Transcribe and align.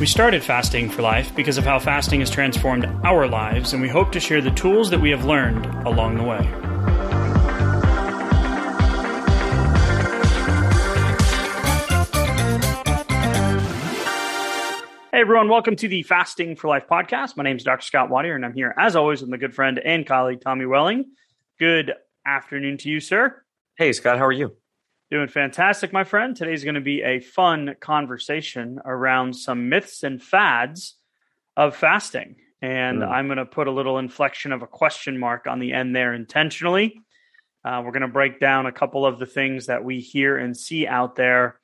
We 0.00 0.06
started 0.06 0.42
Fasting 0.42 0.88
for 0.88 1.02
Life 1.02 1.36
because 1.36 1.58
of 1.58 1.64
how 1.64 1.78
fasting 1.78 2.20
has 2.20 2.30
transformed 2.30 2.86
our 3.04 3.28
lives, 3.28 3.74
and 3.74 3.82
we 3.82 3.88
hope 3.90 4.12
to 4.12 4.18
share 4.18 4.40
the 4.40 4.50
tools 4.52 4.88
that 4.88 4.98
we 4.98 5.10
have 5.10 5.26
learned 5.26 5.66
along 5.86 6.16
the 6.16 6.22
way. 6.22 6.42
Hey 15.12 15.20
everyone, 15.20 15.50
welcome 15.50 15.76
to 15.76 15.86
the 15.86 16.02
Fasting 16.04 16.56
for 16.56 16.68
Life 16.68 16.86
podcast. 16.90 17.36
My 17.36 17.44
name 17.44 17.58
is 17.58 17.64
Dr. 17.64 17.84
Scott 17.84 18.08
Watier, 18.08 18.34
and 18.34 18.46
I'm 18.46 18.54
here 18.54 18.74
as 18.78 18.96
always 18.96 19.20
with 19.20 19.28
my 19.28 19.36
good 19.36 19.54
friend 19.54 19.78
and 19.78 20.06
colleague 20.06 20.40
Tommy 20.40 20.64
Welling. 20.64 21.12
Good 21.58 21.92
afternoon 22.24 22.78
to 22.78 22.88
you, 22.88 23.00
sir. 23.00 23.44
Hey 23.76 23.92
Scott, 23.92 24.16
how 24.16 24.24
are 24.24 24.32
you? 24.32 24.56
Doing 25.10 25.26
fantastic, 25.26 25.92
my 25.92 26.04
friend. 26.04 26.36
Today's 26.36 26.62
going 26.62 26.76
to 26.76 26.80
be 26.80 27.02
a 27.02 27.18
fun 27.18 27.74
conversation 27.80 28.78
around 28.84 29.34
some 29.34 29.68
myths 29.68 30.04
and 30.04 30.22
fads 30.22 30.94
of 31.56 31.74
fasting. 31.74 32.36
And 32.62 33.00
mm. 33.00 33.08
I'm 33.08 33.26
going 33.26 33.38
to 33.38 33.44
put 33.44 33.66
a 33.66 33.72
little 33.72 33.98
inflection 33.98 34.52
of 34.52 34.62
a 34.62 34.68
question 34.68 35.18
mark 35.18 35.48
on 35.48 35.58
the 35.58 35.72
end 35.72 35.96
there 35.96 36.14
intentionally. 36.14 37.02
Uh, 37.64 37.82
we're 37.84 37.90
going 37.90 38.02
to 38.02 38.08
break 38.08 38.38
down 38.38 38.66
a 38.66 38.72
couple 38.72 39.04
of 39.04 39.18
the 39.18 39.26
things 39.26 39.66
that 39.66 39.82
we 39.82 39.98
hear 39.98 40.36
and 40.36 40.56
see 40.56 40.86
out 40.86 41.16
there 41.16 41.58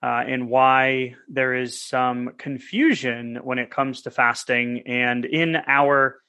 uh, 0.00 0.22
and 0.24 0.48
why 0.48 1.16
there 1.26 1.54
is 1.54 1.82
some 1.82 2.34
confusion 2.38 3.40
when 3.42 3.58
it 3.58 3.68
comes 3.68 4.02
to 4.02 4.12
fasting. 4.12 4.84
And 4.86 5.24
in 5.24 5.56
our 5.66 6.21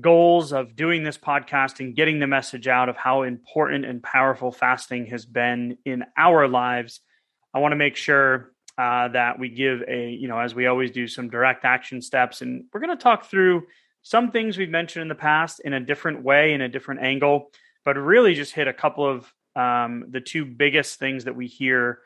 goals 0.00 0.52
of 0.52 0.74
doing 0.74 1.02
this 1.02 1.18
podcast 1.18 1.80
and 1.80 1.94
getting 1.94 2.18
the 2.18 2.26
message 2.26 2.66
out 2.66 2.88
of 2.88 2.96
how 2.96 3.22
important 3.22 3.84
and 3.84 4.02
powerful 4.02 4.50
fasting 4.50 5.06
has 5.06 5.26
been 5.26 5.76
in 5.84 6.04
our 6.16 6.48
lives, 6.48 7.00
I 7.52 7.58
want 7.58 7.72
to 7.72 7.76
make 7.76 7.96
sure 7.96 8.52
uh, 8.78 9.08
that 9.08 9.38
we 9.38 9.50
give 9.50 9.82
a, 9.86 10.10
you 10.10 10.28
know, 10.28 10.38
as 10.38 10.54
we 10.54 10.66
always 10.66 10.90
do, 10.90 11.06
some 11.06 11.28
direct 11.28 11.64
action 11.64 12.00
steps. 12.00 12.40
And 12.40 12.64
we're 12.72 12.80
going 12.80 12.96
to 12.96 13.02
talk 13.02 13.26
through 13.26 13.64
some 14.02 14.30
things 14.30 14.56
we've 14.56 14.70
mentioned 14.70 15.02
in 15.02 15.08
the 15.08 15.14
past 15.14 15.60
in 15.60 15.74
a 15.74 15.80
different 15.80 16.22
way, 16.22 16.54
in 16.54 16.62
a 16.62 16.68
different 16.68 17.02
angle, 17.02 17.50
but 17.84 17.96
really 17.96 18.34
just 18.34 18.54
hit 18.54 18.68
a 18.68 18.72
couple 18.72 19.06
of 19.06 19.32
um, 19.54 20.06
the 20.08 20.20
two 20.20 20.44
biggest 20.46 20.98
things 20.98 21.24
that 21.24 21.36
we 21.36 21.46
hear 21.46 22.00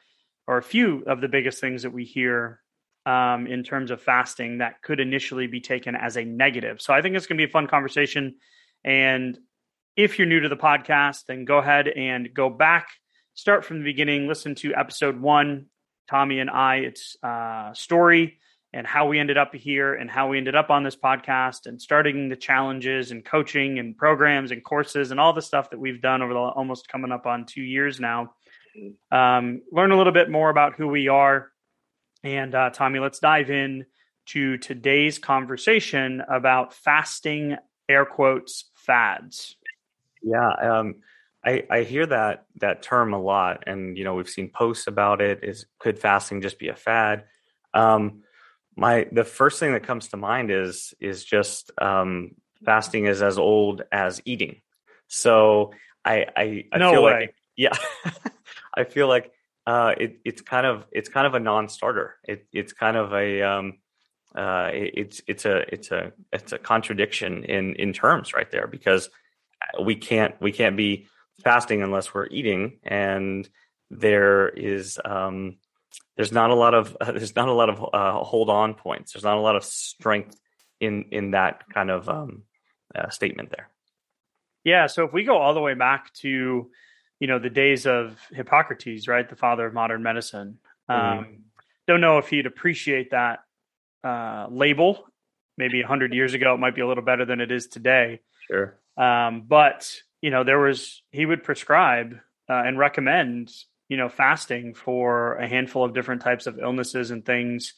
or 0.49 0.59
a 0.59 0.63
few 0.63 1.03
of 1.07 1.21
the 1.21 1.29
biggest 1.29 1.61
things 1.61 1.83
that 1.83 1.93
we 1.93 2.05
hear 2.05 2.61
um, 3.07 3.47
in 3.47 3.63
terms 3.63 3.91
of 3.91 4.03
fasting 4.03 4.59
that 4.59 4.83
could 4.83 5.01
initially 5.01 5.47
be 5.47 5.61
taken 5.61 5.95
as 5.95 6.17
a 6.17 6.25
negative. 6.25 6.83
So 6.83 6.93
I 6.93 7.01
think 7.01 7.17
it's 7.17 7.27
going 7.27 7.39
to 7.39 7.47
be 7.47 7.49
a 7.49 7.53
fun 7.53 7.69
conversation. 7.69 8.35
And 8.85 9.39
if 9.97 10.19
you're 10.19 10.29
new 10.29 10.41
to 10.41 10.49
the 10.49 10.57
podcast, 10.57 11.27
then 11.27 11.45
go 11.45 11.59
ahead 11.59 11.89
and 11.89 12.35
go 12.35 12.51
back, 12.51 12.89
start 13.35 13.65
from 13.65 13.79
the 13.79 13.85
beginning, 13.85 14.27
listen 14.27 14.55
to 14.57 14.75
episode 14.75 15.21
one, 15.21 15.67
Tommy 16.11 16.41
and 16.41 16.51
I, 16.51 16.77
it's 16.77 17.17
uh, 17.23 17.73
story 17.73 18.39
and 18.73 18.87
how 18.87 19.07
we 19.07 19.19
ended 19.19 19.39
up 19.39 19.55
here 19.55 19.95
and 19.95 20.11
how 20.11 20.29
we 20.29 20.37
ended 20.37 20.55
up 20.55 20.71
on 20.71 20.83
this 20.83 20.97
podcast 20.97 21.67
and 21.67 21.81
starting 21.81 22.29
the 22.29 22.37
challenges 22.37 23.11
and 23.11 23.25
coaching 23.25 23.79
and 23.79 23.97
programs 23.97 24.51
and 24.51 24.63
courses 24.63 25.13
and 25.13 25.21
all 25.21 25.33
the 25.33 25.41
stuff 25.41 25.71
that 25.71 25.79
we've 25.79 26.03
done 26.03 26.21
over 26.21 26.35
the 26.35 26.39
almost 26.39 26.89
coming 26.89 27.13
up 27.13 27.25
on 27.25 27.47
two 27.47 27.63
years 27.63 27.99
now 28.01 28.35
um, 29.11 29.63
learn 29.73 29.93
a 29.93 29.97
little 29.97 30.13
bit 30.13 30.31
more 30.31 30.51
about 30.51 30.75
who 30.77 30.89
we 30.89 31.09
are. 31.09 31.51
And 32.27 32.57
uh, 32.57 32.71
Tommy, 32.71 32.99
let's 32.99 33.21
dive 33.21 33.51
in 33.51 33.87
to 34.27 34.59
today's 34.59 35.17
conversation 35.17 36.21
about 36.29 36.75
fasting, 36.75 37.57
air 37.89 38.05
quotes, 38.05 38.65
fads. 38.75 39.55
Yeah, 40.25 40.49
um, 40.49 40.97
I, 41.45 41.63
I 41.71 41.83
hear 41.85 42.05
that 42.05 42.47
that 42.57 42.83
term 42.83 43.15
a 43.15 43.23
lot, 43.23 43.63
and 43.69 43.97
you 43.97 44.03
know 44.03 44.17
we've 44.17 44.29
seen 44.29 44.49
posts 44.49 44.89
about 44.89 45.21
it. 45.21 45.45
Is 45.45 45.67
could 45.79 46.01
fasting 46.01 46.41
just 46.43 46.59
be 46.59 46.67
a 46.67 46.75
fad? 46.75 47.27
Um, 47.73 48.25
my 48.77 49.07
the 49.13 49.23
first 49.23 49.61
thing 49.61 49.73
that 49.75 49.85
comes 49.85 50.09
to 50.09 50.17
mind 50.17 50.51
is 50.51 50.95
is 50.99 51.25
just 51.25 51.71
um, 51.81 52.33
fasting 52.65 53.07
is 53.07 53.23
as 53.23 53.39
old 53.39 53.83
as 53.93 54.21
eating. 54.25 54.63
So 55.07 55.75
I 56.05 56.27
I, 56.37 56.65
I 56.73 56.79
no 56.79 56.91
feel 56.91 57.05
way. 57.05 57.13
like 57.13 57.35
yeah, 57.57 57.77
I 58.75 58.83
feel 58.83 59.07
like 59.07 59.31
uh, 59.67 59.95
it, 59.99 60.21
it's 60.25 60.43
kind 60.43 60.67
of 60.67 60.87
it's 60.93 61.09
kind 61.09 61.27
of 61.27 61.35
a 61.35 61.41
non-starter. 61.41 62.17
It, 62.25 62.47
it's 62.53 62.73
kind 62.73 62.97
of 62.97 63.13
a 63.13 63.43
um, 63.43 63.79
uh, 64.35 64.71
it, 64.73 64.93
it's 64.95 65.23
it's 65.27 65.45
a 65.45 65.65
it's 65.73 65.91
a 65.91 66.13
it's 66.33 66.53
a 66.53 66.59
contradiction 66.59 67.45
in 67.45 67.75
in 67.75 67.93
terms 67.93 68.33
right 68.33 68.51
there 68.51 68.67
because 68.67 69.11
we 69.83 69.97
can't 69.97 70.35
we 70.41 70.53
can't 70.53 70.77
be 70.77 71.07
fasting 71.43 71.83
unless 71.83 72.15
we're 72.15 72.27
eating, 72.27 72.79
and 72.85 73.49
there 73.91 74.49
is 74.49 75.01
um, 75.05 75.57
there's 76.17 76.33
not 76.33 76.51
a 76.51 76.55
lot 76.55 76.75
of 76.75 76.97
uh, 77.01 77.13
there's 77.13 77.37
not 77.37 77.49
a 77.49 77.53
lot 77.53 77.69
of 77.69 77.85
uh, 77.93 78.25
hold 78.25 78.51
on 78.51 78.75
points. 78.75 79.13
There's 79.13 79.25
not 79.25 79.37
a 79.37 79.41
lot 79.41 79.57
of 79.57 79.65
strength 79.65 80.39
in 80.81 81.07
in 81.11 81.33
that 81.33 81.69
kind 81.73 81.91
of 81.91 82.09
um, 82.09 82.43
uh, 82.95 83.11
statement 83.11 83.51
there. 83.51 83.69
Yeah. 84.65 84.87
So 84.87 85.05
if 85.05 85.13
we 85.13 85.25
go 85.25 85.39
all 85.39 85.55
the 85.55 85.61
way 85.61 85.75
back 85.75 86.13
to 86.15 86.71
you 87.21 87.27
know 87.27 87.39
the 87.39 87.51
days 87.51 87.87
of 87.87 88.19
Hippocrates, 88.31 89.09
right, 89.09 89.29
the 89.29 89.37
father 89.37 89.67
of 89.67 89.75
modern 89.75 90.03
medicine. 90.03 90.59
Mm-hmm. 90.91 91.19
Um, 91.19 91.39
don't 91.87 92.01
know 92.01 92.19
if 92.19 92.29
he'd 92.29 92.47
appreciate 92.47 93.11
that 93.11 93.41
uh, 94.05 94.47
label. 94.51 95.05
Maybe 95.59 95.81
a 95.81 95.87
hundred 95.87 96.13
years 96.13 96.35
ago, 96.35 96.55
it 96.55 96.59
might 96.59 96.75
be 96.75 96.83
a 96.83 96.87
little 96.87 97.05
better 97.05 97.25
than 97.25 97.41
it 97.41 97.51
is 97.51 97.67
today. 97.67 98.21
Sure. 98.51 98.79
Um, 98.97 99.45
but 99.47 99.91
you 100.21 100.31
know, 100.31 100.45
there 100.45 100.59
was 100.59 101.03
he 101.11 101.25
would 101.25 101.43
prescribe 101.43 102.15
uh, 102.49 102.63
and 102.65 102.79
recommend 102.79 103.51
you 103.89 103.97
know 103.97 104.09
fasting 104.09 104.75
for 104.75 105.35
a 105.37 105.49
handful 105.49 105.85
of 105.85 105.95
different 105.95 106.23
types 106.23 106.47
of 106.47 106.59
illnesses 106.59 107.11
and 107.11 107.25
things 107.25 107.75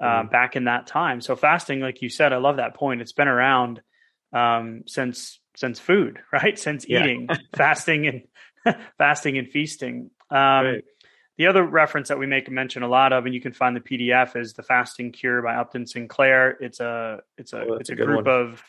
uh, 0.00 0.22
mm. 0.22 0.30
back 0.30 0.56
in 0.56 0.64
that 0.64 0.86
time. 0.86 1.20
So 1.20 1.36
fasting, 1.36 1.80
like 1.80 2.02
you 2.02 2.08
said, 2.08 2.32
I 2.32 2.36
love 2.36 2.56
that 2.56 2.74
point. 2.74 3.00
It's 3.00 3.12
been 3.12 3.28
around 3.28 3.80
um, 4.32 4.82
since 4.86 5.40
since 5.56 5.78
food, 5.78 6.20
right? 6.32 6.58
Since 6.58 6.86
eating, 6.88 7.26
yeah. 7.28 7.36
fasting, 7.56 8.06
and 8.06 8.22
fasting 8.98 9.38
and 9.38 9.48
feasting. 9.48 10.10
Um, 10.30 10.38
right. 10.38 10.84
The 11.38 11.48
other 11.48 11.62
reference 11.62 12.08
that 12.08 12.18
we 12.18 12.26
make 12.26 12.50
mention 12.50 12.82
a 12.82 12.88
lot 12.88 13.12
of, 13.12 13.26
and 13.26 13.34
you 13.34 13.42
can 13.42 13.52
find 13.52 13.76
the 13.76 13.80
PDF, 13.80 14.36
is 14.36 14.54
the 14.54 14.62
Fasting 14.62 15.12
Cure 15.12 15.42
by 15.42 15.56
Upton 15.56 15.86
Sinclair. 15.86 16.56
It's 16.60 16.80
a 16.80 17.20
it's 17.36 17.52
a 17.52 17.60
oh, 17.60 17.74
it's 17.74 17.90
a, 17.90 17.92
a 17.92 17.96
group 17.96 18.24
one. 18.24 18.34
of 18.34 18.62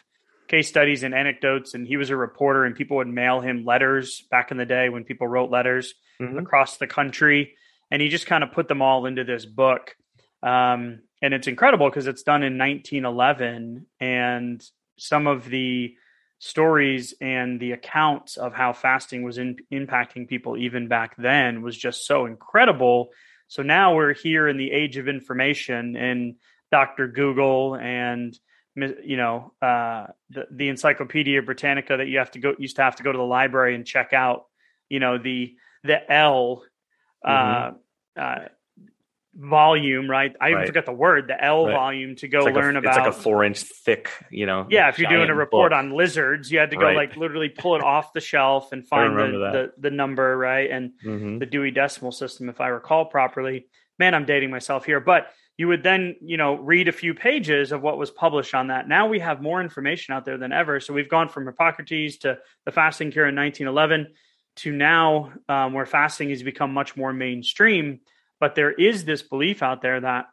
case 0.50 0.68
studies 0.68 1.04
and 1.04 1.14
anecdotes. 1.14 1.74
And 1.74 1.88
he 1.88 1.96
was 1.96 2.10
a 2.10 2.18
reporter, 2.18 2.66
and 2.66 2.76
people 2.76 2.98
would 2.98 3.08
mail 3.08 3.40
him 3.40 3.64
letters 3.64 4.22
back 4.30 4.52
in 4.52 4.58
the 4.58 4.66
day 4.66 4.90
when 4.90 5.06
people 5.06 5.28
wrote 5.28 5.50
letters 5.50 5.94
mm-hmm. 6.20 6.38
across 6.40 6.78
the 6.78 6.88
country, 6.88 7.56
and 7.90 8.02
he 8.02 8.10
just 8.10 8.28
kind 8.28 8.44
of 8.44 8.52
put 8.52 8.68
them 8.68 8.82
all 8.82 9.06
into 9.06 9.24
this 9.24 9.46
book. 9.46 9.96
Um, 10.44 11.00
and 11.22 11.34
it's 11.34 11.48
incredible 11.48 11.90
because 11.90 12.08
it's 12.08 12.24
done 12.24 12.44
in 12.44 12.58
1911, 12.58 13.86
and 14.02 14.64
some 14.98 15.28
of 15.28 15.46
the 15.46 15.96
stories 16.40 17.14
and 17.20 17.60
the 17.60 17.72
accounts 17.72 18.38
of 18.38 18.54
how 18.54 18.74
fasting 18.74 19.24
was 19.24 19.38
in, 19.38 19.58
impacting 19.72 20.28
people 20.28 20.58
even 20.58 20.88
back 20.88 21.16
then 21.18 21.62
was 21.62 21.78
just 21.78 22.06
so 22.06 22.26
incredible. 22.26 23.10
So 23.48 23.64
now 23.64 23.96
we're 23.96 24.14
here 24.14 24.48
in 24.48 24.58
the 24.58 24.72
age 24.72 24.98
of 24.98 25.08
information 25.08 25.96
and 25.96 26.36
Dr. 26.72 27.08
Google 27.08 27.76
and 27.76 28.38
you 28.76 29.18
know 29.18 29.54
uh, 29.62 30.08
the, 30.30 30.46
the 30.52 30.70
Encyclopedia 30.70 31.42
Britannica 31.42 31.98
that 31.98 32.08
you 32.08 32.20
have 32.20 32.32
to 32.32 32.40
go 32.40 32.54
used 32.60 32.76
to 32.76 32.84
have 32.84 32.98
to 32.98 33.04
go 33.04 33.12
to 33.12 33.18
the 33.18 33.24
library 33.24 33.74
and 33.74 33.86
check 33.86 34.14
out. 34.14 34.46
You 34.90 35.00
know 35.00 35.18
the 35.18 35.56
the 35.84 36.12
L 36.12 36.64
mm-hmm. 37.26 37.76
uh, 38.20 38.22
uh, 38.22 38.48
volume, 39.38 40.10
right? 40.10 40.36
I 40.42 40.48
even 40.48 40.58
right. 40.58 40.68
forgot 40.68 40.86
the 40.86 40.94
word, 40.94 41.28
the 41.28 41.42
L 41.42 41.66
right. 41.66 41.74
volume 41.74 42.16
to 42.18 42.28
go 42.28 42.40
like 42.40 42.56
learn 42.56 42.76
a, 42.76 42.80
about. 42.80 42.90
It's 42.90 42.98
like 42.98 43.08
a 43.08 43.12
four 43.12 43.44
inch 43.44 43.60
thick, 43.60 44.10
you 44.32 44.46
know. 44.48 44.66
Yeah, 44.70 44.90
if 44.90 44.98
you're 44.98 45.10
doing 45.10 45.30
a 45.30 45.36
report 45.36 45.72
book. 45.72 45.78
on 45.78 45.92
lizards, 45.92 46.52
you 46.52 46.58
had 46.60 46.72
to 46.72 46.76
go 46.76 46.84
right. 46.84 46.96
like 46.96 47.16
literally 47.16 47.50
pull 47.50 47.76
it 47.76 47.84
off 47.84 48.14
the 48.14 48.20
shelf 48.20 48.72
and 48.72 48.88
find 48.88 49.16
the, 49.16 49.22
the, 49.22 49.72
the 49.78 49.92
number, 49.92 50.36
right? 50.36 50.70
And 50.70 50.92
mm-hmm. 51.06 51.38
the 51.38 51.46
Dewey 51.46 51.72
Decimal 51.72 52.12
System, 52.12 52.50
if 52.50 52.60
I 52.60 52.70
recall 52.70 53.06
properly. 53.06 53.68
Man, 54.00 54.14
I'm 54.14 54.26
dating 54.26 54.52
myself 54.52 54.86
here, 54.86 55.00
but 55.00 55.32
you 55.58 55.68
would 55.68 55.82
then, 55.82 56.16
you 56.22 56.38
know, 56.38 56.54
read 56.54 56.88
a 56.88 56.92
few 56.92 57.16
pages 57.16 57.72
of 57.72 57.82
what 57.82 57.98
was 57.98 58.12
published 58.12 58.54
on 58.54 58.68
that. 58.68 58.88
Now 58.88 59.08
we 59.08 59.20
have 59.20 59.42
more 59.42 59.60
information 59.60 60.14
out 60.14 60.24
there 60.24 60.38
than 60.38 60.52
ever. 60.52 60.80
So 60.80 60.94
we've 60.94 61.10
gone 61.10 61.30
from 61.30 61.48
Hippocrates 61.48 62.18
to 62.20 62.38
the 62.66 62.72
fasting 62.72 63.12
cure 63.12 63.28
in 63.28 63.36
1911 63.36 64.14
to 64.58 64.72
now 64.72 65.34
um, 65.50 65.74
where 65.74 65.88
fasting 65.88 66.30
has 66.30 66.44
become 66.44 66.74
much 66.74 66.96
more 66.96 67.12
mainstream 67.12 68.02
but 68.40 68.56
there 68.56 68.72
is 68.72 69.06
this 69.06 69.22
belief 69.22 69.64
out 69.64 69.82
there 69.82 70.00
that 70.02 70.26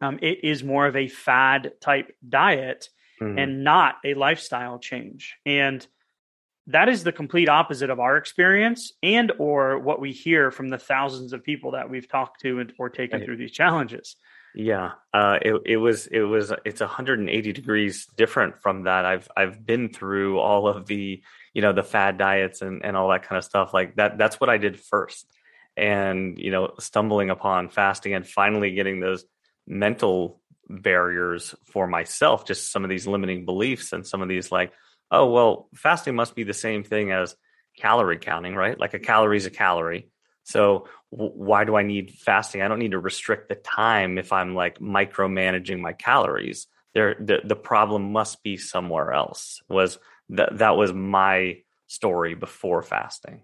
um, 0.00 0.18
it 0.22 0.44
is 0.44 0.62
more 0.62 0.86
of 0.86 0.96
a 0.96 1.08
fad 1.08 1.72
type 1.80 2.14
diet. 2.26 2.88
mm-hmm. 3.20 3.38
and 3.38 3.64
not 3.64 3.96
a 4.04 4.14
lifestyle 4.14 4.78
change. 4.78 5.36
And 5.44 5.86
that 6.68 6.88
is 6.88 7.04
the 7.04 7.12
complete 7.12 7.48
opposite 7.48 7.90
of 7.90 8.00
our 8.00 8.16
experience 8.16 8.92
and 9.02 9.32
or 9.38 9.78
what 9.78 10.00
we 10.00 10.12
hear 10.12 10.50
from 10.50 10.68
the 10.68 10.78
thousands 10.78 11.32
of 11.32 11.44
people 11.44 11.72
that 11.72 11.88
we've 11.88 12.08
talked 12.08 12.40
to 12.40 12.60
and, 12.60 12.72
or 12.78 12.90
taken 12.90 13.20
right. 13.20 13.26
through 13.26 13.36
these 13.36 13.52
challenges. 13.52 14.16
Yeah, 14.58 14.92
uh, 15.12 15.38
it, 15.42 15.60
it 15.66 15.76
was 15.76 16.06
it 16.06 16.22
was 16.22 16.50
it's 16.64 16.80
180 16.80 17.52
degrees 17.52 18.06
different 18.16 18.62
from 18.62 18.84
that. 18.84 19.04
I've 19.04 19.28
I've 19.36 19.66
been 19.66 19.90
through 19.90 20.38
all 20.38 20.66
of 20.66 20.86
the 20.86 21.22
you 21.52 21.60
know 21.60 21.74
the 21.74 21.82
fad 21.82 22.16
diets 22.16 22.62
and 22.62 22.82
and 22.82 22.96
all 22.96 23.10
that 23.10 23.24
kind 23.24 23.36
of 23.36 23.44
stuff 23.44 23.74
like 23.74 23.96
that. 23.96 24.16
That's 24.16 24.40
what 24.40 24.48
I 24.48 24.56
did 24.56 24.80
first, 24.80 25.26
and 25.76 26.38
you 26.38 26.50
know 26.50 26.72
stumbling 26.78 27.30
upon 27.30 27.68
fasting 27.68 28.14
and 28.14 28.26
finally 28.26 28.72
getting 28.72 29.00
those 29.00 29.24
mental 29.66 30.40
barriers 30.68 31.54
for 31.66 31.86
myself, 31.86 32.46
just 32.46 32.72
some 32.72 32.84
of 32.84 32.90
these 32.90 33.06
limiting 33.06 33.44
beliefs 33.44 33.92
and 33.92 34.06
some 34.06 34.22
of 34.22 34.28
these 34.28 34.50
like, 34.50 34.72
oh 35.10 35.30
well, 35.30 35.68
fasting 35.74 36.14
must 36.14 36.34
be 36.34 36.44
the 36.44 36.54
same 36.54 36.82
thing 36.82 37.12
as 37.12 37.36
calorie 37.78 38.18
counting, 38.18 38.54
right? 38.54 38.78
Like 38.78 38.94
a 38.94 38.98
calorie 38.98 39.36
is 39.36 39.46
a 39.46 39.50
calorie 39.50 40.10
so 40.46 40.86
why 41.10 41.64
do 41.64 41.74
I 41.74 41.82
need 41.82 42.12
fasting? 42.12 42.62
I 42.62 42.68
don't 42.68 42.78
need 42.78 42.92
to 42.92 43.00
restrict 43.00 43.48
the 43.48 43.56
time 43.56 44.16
if 44.16 44.32
I'm 44.32 44.54
like 44.54 44.78
micromanaging 44.78 45.80
my 45.80 45.92
calories. 45.92 46.68
There, 46.94 47.16
the, 47.18 47.40
the 47.44 47.56
problem 47.56 48.12
must 48.12 48.44
be 48.44 48.56
somewhere 48.56 49.12
else. 49.12 49.60
Was 49.68 49.98
that 50.30 50.58
that 50.58 50.76
was 50.76 50.92
my 50.92 51.58
story 51.88 52.34
before 52.34 52.82
fasting? 52.82 53.42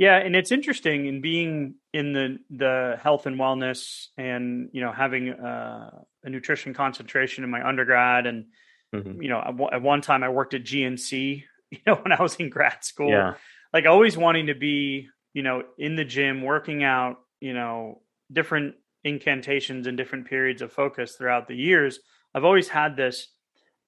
Yeah, 0.00 0.16
and 0.16 0.34
it's 0.34 0.50
interesting 0.50 1.06
in 1.06 1.20
being 1.20 1.74
in 1.92 2.12
the 2.12 2.38
the 2.48 2.98
health 3.02 3.26
and 3.26 3.38
wellness, 3.38 4.06
and 4.16 4.70
you 4.72 4.80
know 4.80 4.92
having 4.92 5.30
uh, 5.30 5.90
a 6.24 6.30
nutrition 6.30 6.72
concentration 6.72 7.44
in 7.44 7.50
my 7.50 7.66
undergrad, 7.66 8.26
and 8.26 8.46
mm-hmm. 8.94 9.20
you 9.20 9.28
know 9.28 9.68
at 9.72 9.82
one 9.82 10.00
time 10.00 10.24
I 10.24 10.30
worked 10.30 10.54
at 10.54 10.64
GNC. 10.64 11.44
You 11.72 11.78
know 11.86 11.94
when 12.02 12.10
I 12.10 12.20
was 12.20 12.34
in 12.34 12.50
grad 12.50 12.82
school, 12.82 13.10
yeah. 13.10 13.34
like 13.72 13.86
always 13.86 14.16
wanting 14.16 14.48
to 14.48 14.56
be 14.56 15.08
you 15.32 15.42
know, 15.42 15.62
in 15.78 15.96
the 15.96 16.04
gym, 16.04 16.42
working 16.42 16.82
out, 16.82 17.16
you 17.40 17.54
know, 17.54 18.02
different 18.32 18.74
incantations 19.04 19.86
and 19.86 19.96
different 19.96 20.26
periods 20.26 20.62
of 20.62 20.72
focus 20.72 21.14
throughout 21.16 21.48
the 21.48 21.54
years, 21.54 22.00
I've 22.34 22.44
always 22.44 22.68
had 22.68 22.96
this 22.96 23.28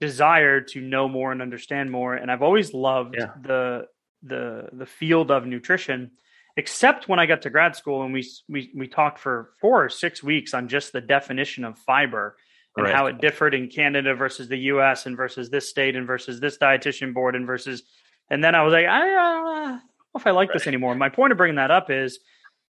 desire 0.00 0.60
to 0.60 0.80
know 0.80 1.08
more 1.08 1.32
and 1.32 1.42
understand 1.42 1.90
more. 1.90 2.14
And 2.14 2.30
I've 2.30 2.42
always 2.42 2.72
loved 2.72 3.16
yeah. 3.18 3.32
the 3.40 3.86
the 4.22 4.68
the 4.72 4.86
field 4.86 5.30
of 5.30 5.46
nutrition, 5.46 6.12
except 6.56 7.08
when 7.08 7.18
I 7.18 7.26
got 7.26 7.42
to 7.42 7.50
grad 7.50 7.76
school 7.76 8.02
and 8.02 8.12
we 8.12 8.26
we 8.48 8.70
we 8.74 8.88
talked 8.88 9.18
for 9.18 9.50
four 9.60 9.84
or 9.84 9.88
six 9.88 10.22
weeks 10.22 10.54
on 10.54 10.68
just 10.68 10.92
the 10.92 11.00
definition 11.00 11.64
of 11.64 11.78
fiber 11.78 12.36
and 12.76 12.86
right. 12.86 12.94
how 12.94 13.06
it 13.06 13.20
differed 13.20 13.54
in 13.54 13.68
Canada 13.68 14.14
versus 14.14 14.48
the 14.48 14.58
US 14.58 15.06
and 15.06 15.16
versus 15.16 15.50
this 15.50 15.68
state 15.68 15.96
and 15.96 16.06
versus 16.06 16.40
this 16.40 16.58
dietitian 16.58 17.12
board 17.12 17.36
and 17.36 17.46
versus 17.46 17.82
and 18.30 18.42
then 18.42 18.54
I 18.54 18.62
was 18.62 18.72
like, 18.72 18.86
I 18.86 19.72
uh, 19.74 19.78
if 20.14 20.26
I 20.26 20.30
like 20.30 20.48
right. 20.48 20.54
this 20.54 20.66
anymore. 20.66 20.94
My 20.94 21.08
point 21.08 21.32
of 21.32 21.38
bringing 21.38 21.56
that 21.56 21.70
up 21.70 21.90
is, 21.90 22.18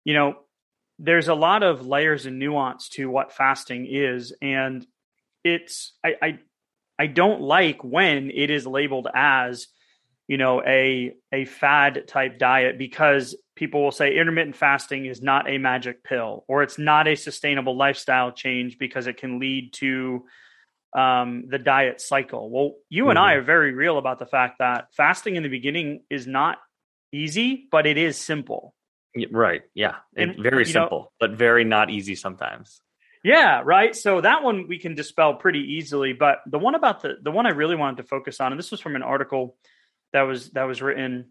you 0.06 0.13
know, 0.13 0.36
there's 1.00 1.28
a 1.28 1.34
lot 1.34 1.63
of 1.63 1.86
layers 1.86 2.25
and 2.25 2.40
nuance 2.40 2.90
to 2.90 3.10
what 3.10 3.34
fasting 3.34 3.88
is, 3.90 4.34
and 4.42 4.86
it's 5.44 5.94
I 6.04 6.16
I, 6.22 6.40
I 6.98 7.07
don't 7.07 7.42
like 7.42 7.84
when 7.84 8.31
it 8.31 8.50
is 8.50 8.68
labeled 8.68 9.07
as 9.13 9.68
you 10.30 10.38
know 10.38 10.62
a 10.64 11.12
a 11.34 11.44
fad 11.46 12.08
type 12.08 12.38
diet 12.38 12.78
because 12.78 13.36
people 13.56 13.84
will 13.84 13.92
say 13.92 14.16
intermittent 14.16 14.56
fasting 14.56 15.08
is 15.08 15.22
not 15.22 15.50
a 15.50 15.58
magic 15.58 16.04
pill 16.04 16.46
or 16.48 16.62
it's 16.62 16.78
not 16.78 17.08
a 17.08 17.16
sustainable 17.16 17.76
lifestyle 17.76 18.31
change 18.31 18.78
because 18.78 19.08
it 19.08 19.18
can 19.18 19.40
lead 19.40 19.74
to 19.74 20.24
um, 20.96 21.46
the 21.50 21.58
diet 21.58 22.00
cycle. 22.00 22.50
Well, 22.50 22.76
you 22.90 23.04
mm-hmm. 23.04 23.10
and 23.10 23.20
I 23.20 23.31
mm-hmm. 23.31 23.40
are 23.40 23.44
very 23.44 23.74
real 23.74 23.98
about 23.98 24.20
the 24.20 24.28
fact 24.28 24.60
that 24.60 24.94
fasting 24.94 25.36
in 25.36 25.44
the 25.44 25.50
beginning 25.50 26.04
is 26.12 26.28
not 26.28 26.60
easy, 27.12 27.68
but 27.72 27.88
it 27.88 27.98
is 27.98 28.16
simple. 28.16 28.76
Right. 29.31 29.64
Yeah. 29.74 29.96
And, 30.16 30.36
very 30.40 30.66
simple, 30.66 31.00
know, 31.00 31.12
but 31.20 31.31
very 31.31 31.64
not 31.64 31.90
easy 31.90 32.14
sometimes. 32.14 32.81
Yeah, 33.24 33.64
right. 33.66 33.96
So 33.96 34.22
that 34.22 34.44
one 34.44 34.68
we 34.68 34.78
can 34.78 34.94
dispel 34.94 35.34
pretty 35.34 35.74
easily. 35.74 36.14
But 36.14 36.38
the 36.46 36.60
one 36.60 36.76
about 36.76 37.02
the 37.02 37.16
the 37.22 37.31
one 37.31 37.48
I 37.48 37.50
really 37.50 37.76
wanted 37.76 37.98
to 37.98 38.04
focus 38.04 38.40
on, 38.40 38.54
and 38.54 38.60
this 38.60 38.72
was 38.72 38.80
from 38.80 38.96
an 38.96 39.04
article 39.04 39.58
that 40.14 40.24
was 40.24 40.52
that 40.52 40.64
was 40.64 40.82
written. 40.82 41.26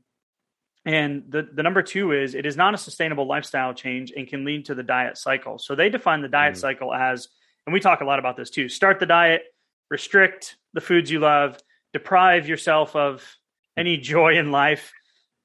And 0.85 1.25
the, 1.29 1.47
the 1.53 1.63
number 1.63 1.83
two 1.83 2.13
is 2.13 2.35
it 2.35 2.47
is 2.47 2.57
not 2.57 2.73
a 2.73 2.79
sustainable 2.79 3.27
lifestyle 3.27 3.75
change 3.75 4.13
and 4.17 4.27
can 4.27 4.45
lead 4.45 4.67
to 4.67 4.75
the 4.75 4.83
diet 4.83 5.19
cycle. 5.19 5.59
So 5.59 5.75
they 5.75 5.91
define 5.91 6.23
the 6.23 6.29
diet 6.29 6.55
mm. 6.55 6.59
cycle 6.59 6.95
as, 6.95 7.29
and 7.67 7.75
we 7.75 7.81
talk 7.81 8.01
a 8.01 8.05
lot 8.05 8.19
about 8.19 8.37
this 8.37 8.49
too 8.49 8.69
start 8.69 9.01
the 9.01 9.07
diet, 9.07 9.43
restrict 9.91 10.57
the 10.73 10.81
foods 10.81 11.11
you 11.11 11.21
love, 11.21 11.59
deprive 11.93 12.49
yourself 12.49 12.97
of 12.97 13.23
any 13.77 13.97
joy 13.97 14.39
in 14.39 14.51
life, 14.51 14.93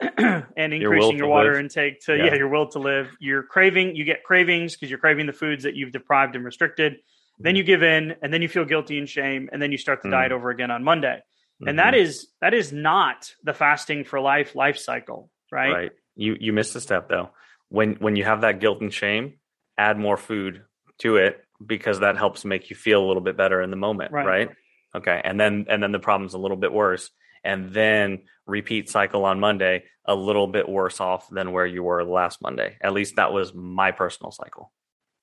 and 0.17 0.73
increasing 0.73 0.81
your, 0.81 1.13
your 1.13 1.27
water 1.27 1.53
live. 1.53 1.61
intake 1.61 2.01
to 2.01 2.15
yeah. 2.15 2.25
yeah. 2.25 2.35
your 2.35 2.49
will 2.49 2.67
to 2.67 2.79
live 2.79 3.15
you're 3.19 3.43
craving 3.43 3.95
you 3.95 4.03
get 4.03 4.23
cravings 4.23 4.73
because 4.73 4.89
you're 4.89 4.99
craving 4.99 5.25
the 5.27 5.33
foods 5.33 5.63
that 5.63 5.75
you've 5.75 5.91
deprived 5.91 6.35
and 6.35 6.43
restricted 6.43 6.93
mm-hmm. 6.93 7.43
then 7.43 7.55
you 7.55 7.63
give 7.63 7.83
in 7.83 8.15
and 8.21 8.33
then 8.33 8.41
you 8.41 8.49
feel 8.49 8.65
guilty 8.65 8.97
and 8.97 9.07
shame 9.07 9.49
and 9.51 9.61
then 9.61 9.71
you 9.71 9.77
start 9.77 10.01
the 10.01 10.07
mm-hmm. 10.07 10.17
diet 10.17 10.31
over 10.31 10.49
again 10.49 10.71
on 10.71 10.83
monday 10.83 11.21
mm-hmm. 11.61 11.69
and 11.69 11.79
that 11.79 11.95
is 11.95 12.27
that 12.41 12.53
is 12.53 12.71
not 12.71 13.31
the 13.43 13.53
fasting 13.53 14.03
for 14.03 14.19
life 14.19 14.55
life 14.55 14.77
cycle 14.77 15.29
right 15.51 15.71
right 15.71 15.91
you 16.15 16.35
you 16.39 16.53
missed 16.53 16.75
a 16.75 16.81
step 16.81 17.09
though 17.09 17.29
when 17.69 17.95
when 17.95 18.15
you 18.15 18.23
have 18.23 18.41
that 18.41 18.59
guilt 18.59 18.81
and 18.81 18.93
shame 18.93 19.33
add 19.77 19.97
more 19.97 20.17
food 20.17 20.63
to 20.99 21.17
it 21.17 21.43
because 21.65 21.99
that 21.99 22.17
helps 22.17 22.45
make 22.45 22.69
you 22.69 22.75
feel 22.75 23.03
a 23.03 23.07
little 23.07 23.21
bit 23.21 23.37
better 23.37 23.61
in 23.61 23.69
the 23.69 23.77
moment 23.77 24.11
right, 24.11 24.25
right? 24.25 24.49
okay 24.95 25.21
and 25.23 25.39
then 25.39 25.65
and 25.69 25.81
then 25.81 25.91
the 25.91 25.99
problem's 25.99 26.33
a 26.33 26.37
little 26.37 26.57
bit 26.57 26.71
worse 26.71 27.09
and 27.43 27.73
then 27.73 28.21
repeat 28.45 28.89
cycle 28.89 29.25
on 29.25 29.39
Monday, 29.39 29.83
a 30.05 30.15
little 30.15 30.47
bit 30.47 30.67
worse 30.67 30.99
off 30.99 31.29
than 31.29 31.51
where 31.51 31.65
you 31.65 31.83
were 31.83 32.03
last 32.03 32.41
Monday. 32.41 32.77
At 32.81 32.93
least 32.93 33.15
that 33.17 33.33
was 33.33 33.53
my 33.53 33.91
personal 33.91 34.31
cycle. 34.31 34.71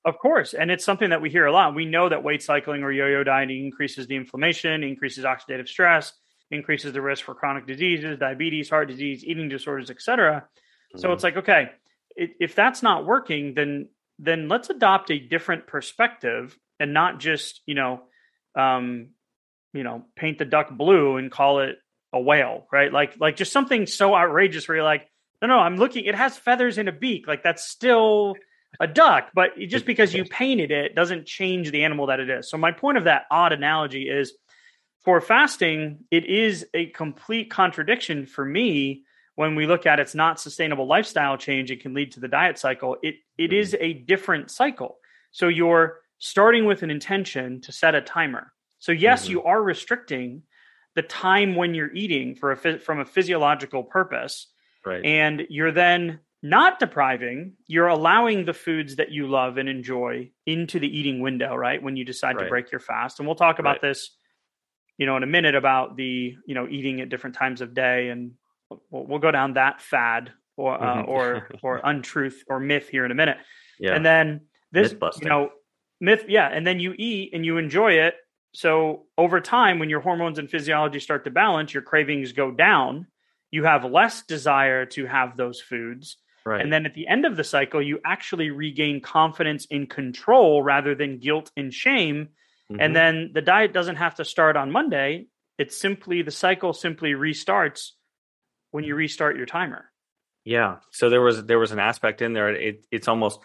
Of 0.03 0.17
course. 0.17 0.53
And 0.53 0.71
it's 0.71 0.83
something 0.83 1.11
that 1.11 1.21
we 1.21 1.29
hear 1.29 1.45
a 1.45 1.51
lot. 1.51 1.75
We 1.75 1.85
know 1.85 2.09
that 2.09 2.23
weight 2.23 2.41
cycling 2.41 2.83
or 2.83 2.91
yo 2.91 3.05
yo 3.07 3.23
dieting 3.23 3.65
increases 3.65 4.07
the 4.07 4.15
inflammation, 4.15 4.83
increases 4.83 5.25
oxidative 5.25 5.67
stress, 5.67 6.13
increases 6.51 6.93
the 6.93 7.01
risk 7.01 7.25
for 7.25 7.33
chronic 7.33 7.65
diseases, 7.65 8.19
diabetes, 8.19 8.69
heart 8.69 8.87
disease, 8.87 9.23
eating 9.23 9.49
disorders, 9.49 9.89
etc. 9.89 10.45
Mm-hmm. 10.45 10.99
So 10.99 11.11
it's 11.13 11.23
like, 11.23 11.37
okay, 11.37 11.69
if 12.15 12.55
that's 12.55 12.83
not 12.83 13.05
working, 13.05 13.53
then 13.55 13.89
then 14.19 14.47
let's 14.47 14.69
adopt 14.69 15.09
a 15.09 15.17
different 15.17 15.65
perspective 15.65 16.55
and 16.79 16.93
not 16.93 17.19
just, 17.19 17.61
you 17.65 17.73
know, 17.73 18.01
um, 18.55 19.09
you 19.73 19.83
know, 19.83 20.05
paint 20.15 20.37
the 20.37 20.45
duck 20.45 20.69
blue 20.69 21.17
and 21.17 21.31
call 21.31 21.61
it 21.61 21.77
a 22.13 22.19
whale, 22.19 22.67
right? 22.71 22.91
Like 22.91 23.15
like 23.19 23.35
just 23.35 23.53
something 23.53 23.87
so 23.87 24.13
outrageous 24.15 24.67
where 24.67 24.77
you're 24.77 24.85
like, 24.85 25.07
no, 25.41 25.47
no, 25.47 25.57
I'm 25.57 25.77
looking. 25.77 26.05
It 26.05 26.15
has 26.15 26.37
feathers 26.37 26.77
and 26.77 26.89
a 26.89 26.91
beak. 26.91 27.27
Like 27.27 27.43
that's 27.43 27.63
still 27.63 28.35
a 28.79 28.87
duck, 28.87 29.29
but 29.33 29.51
just 29.67 29.85
because 29.85 30.13
you 30.13 30.25
painted 30.29 30.71
it 30.71 30.95
doesn't 30.95 31.25
change 31.25 31.71
the 31.71 31.83
animal 31.83 32.07
that 32.07 32.19
it 32.19 32.29
is. 32.29 32.49
So 32.49 32.57
my 32.57 32.71
point 32.71 32.97
of 32.97 33.05
that 33.05 33.23
odd 33.31 33.53
analogy 33.53 34.09
is 34.09 34.33
for 35.03 35.19
fasting, 35.21 36.05
it 36.11 36.25
is 36.25 36.65
a 36.73 36.87
complete 36.87 37.49
contradiction 37.49 38.25
for 38.25 38.45
me 38.45 39.03
when 39.35 39.55
we 39.55 39.65
look 39.65 39.85
at 39.85 39.99
it's 39.99 40.13
not 40.13 40.39
sustainable 40.39 40.87
lifestyle 40.87 41.37
change. 41.37 41.71
It 41.71 41.81
can 41.81 41.93
lead 41.93 42.11
to 42.13 42.19
the 42.19 42.27
diet 42.27 42.57
cycle. 42.57 42.97
It 43.01 43.15
it 43.37 43.53
is 43.53 43.75
a 43.79 43.93
different 43.93 44.51
cycle. 44.51 44.97
So 45.31 45.47
you're 45.47 45.99
starting 46.19 46.65
with 46.65 46.83
an 46.83 46.91
intention 46.91 47.61
to 47.61 47.71
set 47.71 47.95
a 47.95 48.01
timer. 48.01 48.53
So 48.79 48.91
yes, 48.91 49.23
mm-hmm. 49.23 49.31
you 49.31 49.43
are 49.43 49.61
restricting 49.61 50.43
the 50.95 51.01
time 51.01 51.55
when 51.55 51.73
you're 51.73 51.93
eating 51.93 52.35
for 52.35 52.51
a 52.51 52.79
from 52.79 52.99
a 52.99 53.05
physiological 53.05 53.83
purpose. 53.83 54.47
Right. 54.85 55.03
And 55.05 55.43
you're 55.49 55.71
then 55.71 56.19
not 56.43 56.79
depriving, 56.79 57.53
you're 57.67 57.87
allowing 57.87 58.45
the 58.45 58.53
foods 58.53 58.95
that 58.95 59.11
you 59.11 59.27
love 59.27 59.57
and 59.57 59.69
enjoy 59.69 60.31
into 60.45 60.79
the 60.79 60.87
eating 60.87 61.21
window, 61.21 61.55
right? 61.55 61.81
When 61.81 61.95
you 61.95 62.03
decide 62.03 62.35
right. 62.35 62.43
to 62.43 62.49
break 62.49 62.71
your 62.71 62.79
fast. 62.79 63.19
And 63.19 63.27
we'll 63.27 63.35
talk 63.35 63.59
about 63.59 63.73
right. 63.73 63.81
this, 63.81 64.09
you 65.01 65.05
know, 65.05 65.17
in 65.17 65.23
a 65.23 65.27
minute 65.27 65.55
about 65.55 65.97
the, 65.97 66.35
you 66.45 66.55
know, 66.55 66.67
eating 66.69 67.01
at 67.01 67.09
different 67.09 67.35
times 67.35 67.61
of 67.61 67.73
day 67.73 68.09
and 68.09 68.31
we'll, 68.69 69.05
we'll 69.07 69.19
go 69.19 69.31
down 69.31 69.53
that 69.53 69.81
fad 69.81 70.31
or 70.55 70.75
uh, 70.75 70.97
mm-hmm. 70.97 71.09
or 71.09 71.49
or 71.63 71.81
untruth 71.83 72.43
or 72.47 72.59
myth 72.59 72.87
here 72.89 73.05
in 73.05 73.11
a 73.11 73.15
minute. 73.15 73.37
Yeah. 73.79 73.95
And 73.95 74.05
then 74.05 74.41
this, 74.71 74.93
you 75.21 75.27
know, 75.27 75.49
myth, 75.99 76.25
yeah, 76.27 76.47
and 76.47 76.65
then 76.65 76.79
you 76.79 76.93
eat 76.97 77.31
and 77.33 77.45
you 77.45 77.57
enjoy 77.57 77.93
it 77.93 78.15
so 78.53 79.05
over 79.17 79.39
time, 79.39 79.79
when 79.79 79.89
your 79.89 80.01
hormones 80.01 80.37
and 80.37 80.49
physiology 80.49 80.99
start 80.99 81.23
to 81.23 81.31
balance, 81.31 81.73
your 81.73 81.83
cravings 81.83 82.33
go 82.33 82.51
down. 82.51 83.07
You 83.49 83.63
have 83.63 83.83
less 83.85 84.23
desire 84.23 84.85
to 84.87 85.05
have 85.05 85.37
those 85.37 85.61
foods. 85.61 86.17
Right. 86.45 86.61
And 86.61 86.71
then 86.71 86.85
at 86.85 86.93
the 86.93 87.07
end 87.07 87.25
of 87.25 87.37
the 87.37 87.43
cycle, 87.43 87.81
you 87.81 87.99
actually 88.05 88.49
regain 88.49 88.99
confidence 88.99 89.65
in 89.69 89.87
control 89.87 90.63
rather 90.63 90.95
than 90.95 91.19
guilt 91.19 91.51
and 91.55 91.73
shame. 91.73 92.29
Mm-hmm. 92.71 92.81
And 92.81 92.95
then 92.95 93.31
the 93.33 93.41
diet 93.41 93.73
doesn't 93.73 93.97
have 93.97 94.15
to 94.15 94.25
start 94.25 94.55
on 94.55 94.71
Monday. 94.71 95.27
It's 95.57 95.79
simply 95.79 96.21
the 96.21 96.31
cycle 96.31 96.73
simply 96.73 97.11
restarts 97.11 97.91
when 98.71 98.83
you 98.83 98.95
restart 98.95 99.37
your 99.37 99.45
timer. 99.45 99.85
Yeah. 100.45 100.77
So 100.91 101.09
there 101.09 101.21
was 101.21 101.43
there 101.45 101.59
was 101.59 101.71
an 101.71 101.79
aspect 101.79 102.21
in 102.21 102.33
there. 102.33 102.49
It, 102.49 102.85
it's 102.91 103.07
almost 103.07 103.39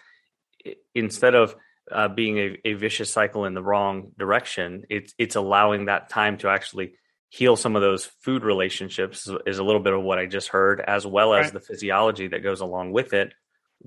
instead 0.95 1.35
of 1.35 1.55
uh, 1.91 2.07
being 2.07 2.37
a, 2.37 2.57
a 2.65 2.73
vicious 2.73 3.11
cycle 3.11 3.45
in 3.45 3.53
the 3.53 3.61
wrong 3.61 4.11
direction. 4.17 4.83
It's 4.89 5.13
it's 5.17 5.35
allowing 5.35 5.85
that 5.85 6.09
time 6.09 6.37
to 6.39 6.49
actually 6.49 6.93
heal 7.29 7.55
some 7.55 7.75
of 7.75 7.81
those 7.81 8.05
food 8.05 8.43
relationships 8.43 9.29
is 9.45 9.59
a 9.59 9.63
little 9.63 9.81
bit 9.81 9.93
of 9.93 10.01
what 10.01 10.17
I 10.17 10.27
just 10.27 10.47
heard, 10.47 10.79
as 10.79 11.05
well 11.05 11.33
as 11.33 11.45
right. 11.45 11.53
the 11.53 11.59
physiology 11.59 12.29
that 12.29 12.41
goes 12.41 12.61
along 12.61 12.93
with 12.93 13.13
it 13.13 13.33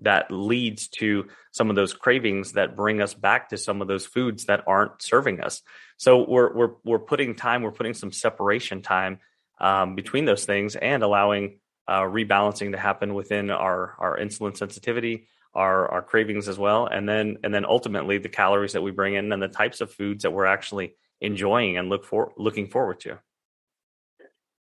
that 0.02 0.30
leads 0.30 0.88
to 0.88 1.26
some 1.52 1.70
of 1.70 1.76
those 1.76 1.92
cravings 1.92 2.52
that 2.52 2.76
bring 2.76 3.02
us 3.02 3.14
back 3.14 3.48
to 3.48 3.58
some 3.58 3.82
of 3.82 3.88
those 3.88 4.06
foods 4.06 4.46
that 4.46 4.64
aren't 4.66 5.02
serving 5.02 5.40
us. 5.40 5.62
So 5.96 6.24
we're 6.28 6.52
we're 6.54 6.74
we're 6.84 6.98
putting 6.98 7.34
time, 7.34 7.62
we're 7.62 7.72
putting 7.72 7.94
some 7.94 8.12
separation 8.12 8.82
time 8.82 9.18
um, 9.60 9.94
between 9.94 10.24
those 10.24 10.44
things, 10.44 10.76
and 10.76 11.02
allowing 11.02 11.58
uh, 11.86 12.02
rebalancing 12.02 12.72
to 12.72 12.78
happen 12.78 13.14
within 13.14 13.50
our 13.50 13.96
our 13.98 14.18
insulin 14.18 14.56
sensitivity, 14.56 15.26
our 15.54 15.88
our 15.88 16.02
cravings 16.02 16.48
as 16.48 16.58
well, 16.58 16.86
and 16.86 17.08
then 17.08 17.38
and 17.44 17.52
then 17.52 17.64
ultimately 17.64 18.18
the 18.18 18.28
calories 18.28 18.72
that 18.72 18.82
we 18.82 18.92
bring 18.92 19.14
in 19.14 19.32
and 19.32 19.42
the 19.42 19.48
types 19.48 19.80
of 19.80 19.92
foods 19.92 20.22
that 20.22 20.30
we're 20.30 20.46
actually 20.46 20.94
enjoying 21.20 21.76
and 21.76 21.88
look 21.88 22.04
for 22.04 22.32
looking 22.38 22.68
forward 22.68 23.00
to. 23.00 23.18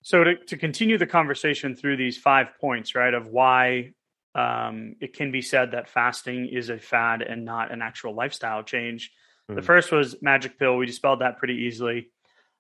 So 0.02 0.24
to, 0.24 0.36
to 0.46 0.56
continue 0.56 0.96
the 0.96 1.06
conversation 1.06 1.76
through 1.76 1.98
these 1.98 2.16
five 2.16 2.48
points, 2.60 2.94
right, 2.94 3.12
of 3.12 3.26
why 3.26 3.92
um, 4.34 4.96
it 5.00 5.14
can 5.14 5.32
be 5.32 5.42
said 5.42 5.72
that 5.72 5.88
fasting 5.88 6.46
is 6.46 6.70
a 6.70 6.78
fad 6.78 7.22
and 7.22 7.44
not 7.44 7.72
an 7.72 7.82
actual 7.82 8.14
lifestyle 8.14 8.62
change. 8.62 9.10
Mm-hmm. 9.48 9.56
The 9.56 9.62
first 9.62 9.92
was 9.92 10.22
magic 10.22 10.58
pill. 10.58 10.76
We 10.76 10.86
dispelled 10.86 11.20
that 11.20 11.38
pretty 11.38 11.64
easily. 11.66 12.10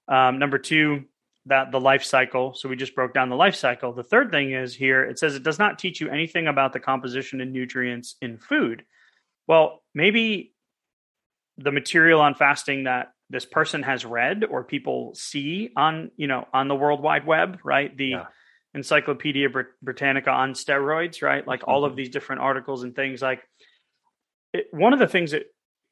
Um, 0.08 0.38
number 0.38 0.58
two, 0.58 1.04
that 1.46 1.70
the 1.72 1.80
life 1.80 2.04
cycle. 2.04 2.54
So 2.54 2.68
we 2.68 2.76
just 2.76 2.94
broke 2.94 3.14
down 3.14 3.28
the 3.28 3.36
life 3.36 3.54
cycle. 3.54 3.92
The 3.92 4.02
third 4.02 4.30
thing 4.30 4.52
is 4.52 4.74
here 4.74 5.04
it 5.04 5.18
says 5.18 5.34
it 5.34 5.42
does 5.42 5.58
not 5.58 5.78
teach 5.78 6.00
you 6.00 6.10
anything 6.10 6.46
about 6.46 6.72
the 6.72 6.80
composition 6.80 7.40
and 7.40 7.52
nutrients 7.52 8.16
in 8.20 8.38
food. 8.38 8.84
Well, 9.46 9.82
maybe 9.94 10.54
the 11.56 11.72
material 11.72 12.20
on 12.20 12.34
fasting 12.34 12.84
that 12.84 13.12
this 13.30 13.44
person 13.44 13.82
has 13.84 14.04
read 14.04 14.44
or 14.44 14.64
people 14.64 15.12
see 15.14 15.70
on 15.76 16.10
you 16.16 16.26
know 16.26 16.46
on 16.52 16.68
the 16.68 16.74
world 16.74 17.00
wide 17.00 17.26
web 17.26 17.58
right 17.64 17.96
the 17.96 18.06
yeah. 18.06 18.26
Encyclopedia 18.74 19.48
britannica 19.82 20.30
on 20.30 20.52
steroids 20.52 21.22
right? 21.22 21.46
Like 21.46 21.62
all 21.66 21.84
of 21.84 21.90
mm-hmm. 21.90 21.96
these 21.98 22.10
different 22.10 22.42
articles 22.42 22.82
and 22.82 22.94
things 22.94 23.20
like 23.20 23.42
it, 24.52 24.66
one 24.70 24.92
of 24.92 24.98
the 24.98 25.08
things 25.08 25.32
that 25.32 25.44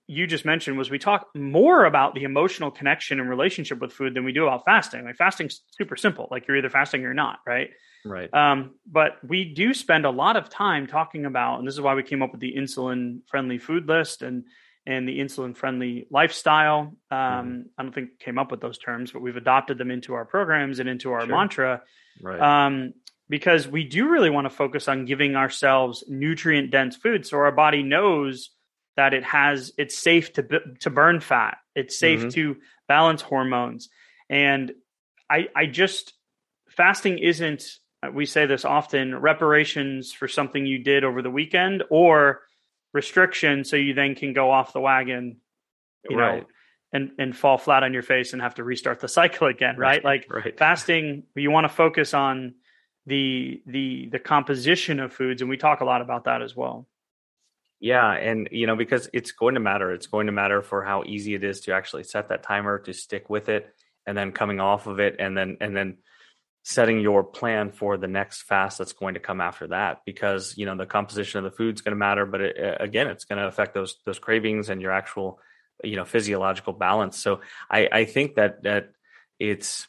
you 0.07 0.27
just 0.27 0.45
mentioned 0.45 0.79
was 0.79 0.91
we 0.91 0.99
talk 0.99 1.27
more 1.35 1.85
about 1.85 2.15
the 2.15 2.25
emotional 2.25 2.71
connection 2.71 3.21
and 3.21 3.29
relationship 3.29 3.79
with 3.79 3.93
food 3.93 4.15
than 4.15 4.25
we 4.25 4.33
do 4.33 4.45
about 4.45 4.65
fasting. 4.65 5.05
Like 5.05 5.17
fasting's 5.17 5.61
super 5.77 5.97
simple. 5.97 6.29
Like 6.31 6.49
you're 6.49 6.57
either 6.57 6.71
fasting 6.71 7.05
or 7.05 7.15
not 7.15 7.41
right? 7.47 7.71
Right. 8.05 8.33
Um, 8.33 8.77
but 8.87 9.19
we 9.27 9.53
do 9.53 9.75
spend 9.75 10.07
a 10.07 10.11
lot 10.11 10.37
of 10.37 10.49
time 10.49 10.87
talking 10.87 11.27
about 11.27 11.59
and 11.59 11.67
this 11.67 11.75
is 11.75 11.81
why 11.81 11.95
we 11.95 12.03
came 12.03 12.23
up 12.23 12.33
with 12.33 12.41
the 12.41 12.55
insulin 12.57 13.21
friendly 13.29 13.59
food 13.59 13.87
list 13.87 14.23
and 14.23 14.45
and 14.89 15.07
the 15.07 15.21
insulin 15.21 15.55
friendly 15.55 16.07
lifestyle. 16.11 16.95
Um, 17.11 17.19
mm-hmm. 17.19 17.61
I 17.77 17.83
don't 17.83 17.95
think 17.95 18.19
came 18.19 18.39
up 18.39 18.51
with 18.51 18.63
those 18.63 18.79
terms, 18.79 19.13
but 19.13 19.21
we've 19.21 19.37
adopted 19.37 19.77
them 19.77 19.91
into 19.91 20.15
our 20.15 20.25
programs 20.25 20.79
and 20.79 20.89
into 20.89 21.13
our 21.13 21.21
sure. 21.21 21.37
mantra. 21.37 21.83
Right. 22.23 22.41
Um, 22.67 22.95
because 23.29 23.69
we 23.69 23.85
do 23.85 24.09
really 24.09 24.31
want 24.31 24.47
to 24.47 24.51
focus 24.51 24.89
on 24.89 25.05
giving 25.05 25.37
ourselves 25.37 26.03
nutrient 26.09 26.71
dense 26.71 26.97
food 26.97 27.27
so 27.27 27.37
our 27.37 27.53
body 27.53 27.83
knows 27.83 28.49
that 28.97 29.13
it 29.13 29.23
has 29.23 29.71
it's 29.77 29.99
safe 29.99 30.33
to 30.33 30.43
to 30.81 30.89
burn 30.89 31.21
fat 31.21 31.59
it's 31.75 31.99
safe 31.99 32.21
mm-hmm. 32.21 32.29
to 32.31 32.57
balance 32.89 33.21
hormones 33.21 33.91
and 34.31 34.73
i 35.31 35.49
i 35.55 35.67
just 35.67 36.15
fasting 36.71 37.19
isn't 37.19 37.65
we 38.15 38.25
say 38.25 38.47
this 38.47 38.65
often 38.65 39.15
reparations 39.15 40.11
for 40.13 40.27
something 40.27 40.65
you 40.65 40.83
did 40.83 41.05
over 41.05 41.21
the 41.21 41.31
weekend 41.31 41.83
or 41.91 42.41
restriction 42.93 43.65
so 43.65 43.77
you 43.77 43.95
then 43.95 44.15
can 44.15 44.33
go 44.33 44.51
off 44.51 44.73
the 44.73 44.81
wagon 44.81 45.37
you 46.09 46.17
right. 46.17 46.41
know 46.41 46.47
and 46.93 47.11
and 47.19 47.37
fall 47.37 47.59
flat 47.59 47.83
on 47.83 47.93
your 47.93 48.03
face 48.03 48.33
and 48.33 48.41
have 48.41 48.55
to 48.55 48.65
restart 48.65 49.01
the 49.01 49.09
cycle 49.19 49.47
again 49.47 49.77
right, 49.77 50.05
like 50.05 50.27
right. 50.31 50.59
fasting 50.59 51.25
you 51.35 51.51
want 51.51 51.65
to 51.65 51.69
focus 51.69 52.15
on 52.15 52.55
the 53.07 53.63
the 53.67 54.09
the 54.11 54.19
composition 54.19 55.01
of 55.01 55.13
foods 55.13 55.41
and 55.41 55.51
we 55.51 55.57
talk 55.57 55.81
a 55.81 55.85
lot 55.85 56.01
about 56.01 56.25
that 56.25 56.43
as 56.43 56.55
well 56.55 56.87
yeah 57.81 58.13
and 58.13 58.49
you 58.51 58.67
know 58.67 58.77
because 58.77 59.09
it's 59.13 59.33
going 59.33 59.55
to 59.55 59.61
matter 59.61 59.93
it's 59.93 60.07
going 60.07 60.27
to 60.27 60.33
matter 60.33 60.63
for 60.63 60.83
how 60.83 61.03
easy 61.07 61.35
it 61.35 61.45
is 61.45 61.61
to 61.61 61.73
actually 61.73 62.05
set 62.05 62.29
that 62.29 62.43
timer 62.43 62.79
to 62.79 62.93
stick 62.93 63.31
with 63.31 63.49
it 63.49 63.75
and 64.07 64.17
then 64.17 64.33
coming 64.33 64.61
off 64.61 64.87
of 64.87 64.99
it 64.99 65.17
and 65.19 65.37
then 65.37 65.57
and 65.61 65.77
then 65.77 65.97
setting 66.69 67.01
your 67.01 67.25
plan 67.25 67.73
for 67.73 67.97
the 67.97 68.07
next 68.07 68.43
fast 68.43 68.77
that's 68.77 68.93
going 68.93 69.15
to 69.15 69.21
come 69.21 69.41
after 69.41 69.69
that 69.69 70.03
because 70.05 70.53
you 70.59 70.67
know 70.67 70.77
the 70.77 70.85
composition 70.85 71.39
of 71.39 71.45
the 71.51 71.57
food 71.57 71.75
is 71.75 71.81
going 71.81 71.93
to 71.93 71.99
matter 71.99 72.27
but 72.27 72.43
it, 72.43 72.77
again 72.79 73.07
it's 73.07 73.25
going 73.25 73.39
to 73.39 73.47
affect 73.47 73.73
those 73.73 73.97
those 74.05 74.19
cravings 74.19 74.69
and 74.69 74.83
your 74.83 74.93
actual 74.93 75.41
you 75.83 75.97
know 75.97 76.05
physiological 76.05 76.75
balance 76.75 77.17
so 77.17 77.41
i 77.71 77.89
i 77.91 78.05
think 78.05 78.35
that 78.35 78.63
that 78.65 78.91
it's 79.39 79.89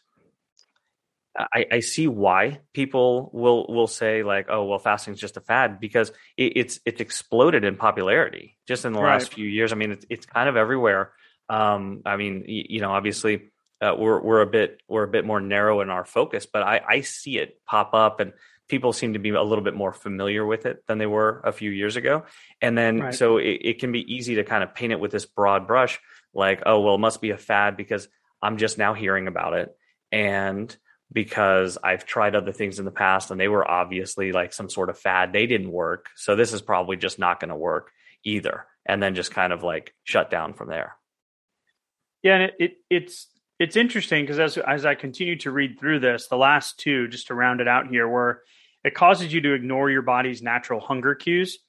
I, 1.37 1.65
I 1.71 1.79
see 1.81 2.07
why 2.07 2.59
people 2.73 3.29
will 3.31 3.65
will 3.69 3.87
say 3.87 4.23
like, 4.23 4.47
oh 4.49 4.65
well, 4.65 4.79
fasting 4.79 5.13
is 5.13 5.21
just 5.21 5.37
a 5.37 5.41
fad 5.41 5.79
because 5.79 6.09
it, 6.35 6.53
it's 6.57 6.79
it's 6.85 6.99
exploded 6.99 7.63
in 7.63 7.77
popularity 7.77 8.57
just 8.67 8.83
in 8.83 8.91
the 8.91 8.99
right. 8.99 9.13
last 9.13 9.35
few 9.35 9.45
years. 9.45 9.71
I 9.71 9.75
mean, 9.75 9.91
it's 9.91 10.05
it's 10.09 10.25
kind 10.25 10.49
of 10.49 10.57
everywhere. 10.57 11.13
Um, 11.47 12.01
I 12.05 12.17
mean, 12.17 12.43
you, 12.45 12.65
you 12.67 12.81
know, 12.81 12.91
obviously 12.91 13.51
uh, 13.81 13.95
we're 13.97 14.21
we're 14.21 14.41
a 14.41 14.47
bit 14.47 14.81
we're 14.87 15.03
a 15.03 15.07
bit 15.07 15.25
more 15.25 15.39
narrow 15.39 15.81
in 15.81 15.89
our 15.89 16.05
focus, 16.05 16.45
but 16.45 16.63
I, 16.63 16.81
I 16.87 17.01
see 17.01 17.37
it 17.37 17.59
pop 17.65 17.93
up 17.93 18.19
and 18.19 18.33
people 18.67 18.93
seem 18.93 19.13
to 19.13 19.19
be 19.19 19.29
a 19.29 19.41
little 19.41 19.63
bit 19.63 19.73
more 19.73 19.93
familiar 19.93 20.45
with 20.45 20.65
it 20.65 20.85
than 20.87 20.97
they 20.97 21.07
were 21.07 21.41
a 21.43 21.51
few 21.51 21.71
years 21.71 21.95
ago. 21.95 22.23
And 22.61 22.77
then 22.77 22.99
right. 22.99 23.13
so 23.13 23.37
it, 23.37 23.59
it 23.61 23.79
can 23.79 23.91
be 23.91 24.13
easy 24.13 24.35
to 24.35 24.43
kind 24.43 24.63
of 24.63 24.75
paint 24.75 24.91
it 24.91 24.99
with 24.99 25.11
this 25.11 25.25
broad 25.25 25.65
brush, 25.65 25.99
like, 26.33 26.63
oh 26.65 26.81
well, 26.81 26.95
it 26.95 26.99
must 26.99 27.21
be 27.21 27.31
a 27.31 27.37
fad 27.37 27.77
because 27.77 28.07
I'm 28.41 28.57
just 28.57 28.77
now 28.77 28.93
hearing 28.93 29.27
about 29.27 29.53
it. 29.53 29.75
And 30.11 30.75
because 31.11 31.77
I've 31.83 32.05
tried 32.05 32.35
other 32.35 32.51
things 32.51 32.79
in 32.79 32.85
the 32.85 32.91
past 32.91 33.31
and 33.31 33.39
they 33.39 33.47
were 33.47 33.69
obviously 33.69 34.31
like 34.31 34.53
some 34.53 34.69
sort 34.69 34.89
of 34.89 34.99
fad. 34.99 35.33
They 35.33 35.47
didn't 35.47 35.71
work. 35.71 36.07
So 36.15 36.35
this 36.35 36.53
is 36.53 36.61
probably 36.61 36.97
just 36.97 37.17
not 37.17 37.39
going 37.39 37.49
to 37.49 37.55
work 37.55 37.91
either. 38.23 38.65
And 38.85 39.01
then 39.01 39.15
just 39.15 39.31
kind 39.31 39.51
of 39.51 39.63
like 39.63 39.93
shut 40.03 40.29
down 40.29 40.53
from 40.53 40.69
there. 40.69 40.95
Yeah, 42.21 42.35
and 42.35 42.43
it, 42.43 42.53
it 42.59 42.71
it's 42.89 43.27
it's 43.59 43.75
interesting 43.75 44.23
because 44.23 44.39
as 44.39 44.57
as 44.57 44.85
I 44.85 44.95
continue 44.95 45.35
to 45.37 45.51
read 45.51 45.79
through 45.79 45.99
this, 45.99 46.27
the 46.27 46.37
last 46.37 46.79
two, 46.79 47.07
just 47.09 47.27
to 47.27 47.33
round 47.33 47.59
it 47.59 47.67
out 47.67 47.87
here, 47.87 48.07
where 48.07 48.41
it 48.83 48.95
causes 48.95 49.33
you 49.33 49.41
to 49.41 49.53
ignore 49.53 49.91
your 49.91 50.01
body's 50.01 50.41
natural 50.41 50.79
hunger 50.79 51.13
cues, 51.13 51.59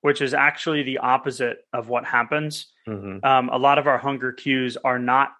which 0.00 0.20
is 0.20 0.34
actually 0.34 0.82
the 0.82 0.98
opposite 0.98 1.58
of 1.72 1.88
what 1.88 2.04
happens. 2.04 2.66
Mm-hmm. 2.88 3.24
Um, 3.24 3.48
a 3.48 3.58
lot 3.58 3.78
of 3.78 3.86
our 3.86 3.98
hunger 3.98 4.32
cues 4.32 4.76
are 4.76 4.98
not 4.98 5.30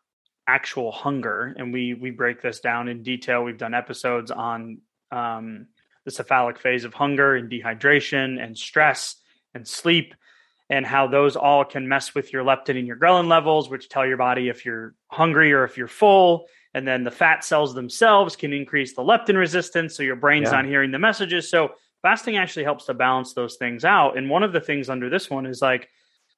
actual 0.46 0.92
hunger, 0.92 1.54
and 1.58 1.72
we 1.72 1.94
we 1.94 2.12
break 2.12 2.40
this 2.40 2.60
down 2.60 2.88
in 2.88 3.02
detail. 3.02 3.42
We've 3.42 3.58
done 3.58 3.74
episodes 3.74 4.30
on 4.30 4.78
um, 5.10 5.66
the 6.04 6.12
cephalic 6.12 6.58
phase 6.60 6.84
of 6.84 6.94
hunger 6.94 7.34
and 7.34 7.50
dehydration 7.50 8.42
and 8.42 8.56
stress 8.56 9.16
and 9.54 9.66
sleep 9.66 10.14
and 10.68 10.84
how 10.84 11.06
those 11.06 11.36
all 11.36 11.64
can 11.64 11.88
mess 11.88 12.14
with 12.14 12.32
your 12.32 12.44
leptin 12.44 12.78
and 12.78 12.86
your 12.86 12.96
ghrelin 12.96 13.28
levels, 13.28 13.68
which 13.68 13.88
tell 13.88 14.06
your 14.06 14.16
body 14.16 14.48
if 14.48 14.64
you're 14.64 14.94
hungry 15.08 15.52
or 15.52 15.64
if 15.64 15.76
you're 15.76 15.88
full. 15.88 16.46
And 16.74 16.86
then 16.86 17.04
the 17.04 17.10
fat 17.10 17.44
cells 17.44 17.74
themselves 17.74 18.36
can 18.36 18.52
increase 18.52 18.94
the 18.94 19.02
leptin 19.02 19.36
resistance, 19.36 19.96
so 19.96 20.02
your 20.02 20.16
brain's 20.16 20.46
yeah. 20.46 20.56
not 20.56 20.66
hearing 20.66 20.90
the 20.90 20.98
messages. 20.98 21.48
So 21.48 21.70
fasting 22.02 22.36
actually 22.36 22.64
helps 22.64 22.86
to 22.86 22.94
balance 22.94 23.32
those 23.32 23.56
things 23.56 23.84
out. 23.84 24.18
And 24.18 24.28
one 24.28 24.42
of 24.42 24.52
the 24.52 24.60
things 24.60 24.90
under 24.90 25.08
this 25.08 25.30
one 25.30 25.46
is 25.46 25.62
like, 25.62 25.88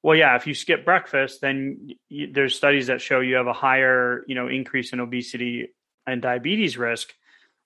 well, 0.01 0.15
yeah, 0.15 0.35
if 0.35 0.47
you 0.47 0.53
skip 0.53 0.85
breakfast, 0.85 1.41
then 1.41 1.89
you, 2.07 2.31
there's 2.31 2.55
studies 2.55 2.87
that 2.87 3.01
show 3.01 3.19
you 3.19 3.35
have 3.35 3.47
a 3.47 3.53
higher, 3.53 4.23
you 4.27 4.35
know, 4.35 4.47
increase 4.47 4.93
in 4.93 4.99
obesity 5.01 5.69
and 6.07 6.21
diabetes 6.21 6.77
risk. 6.77 7.13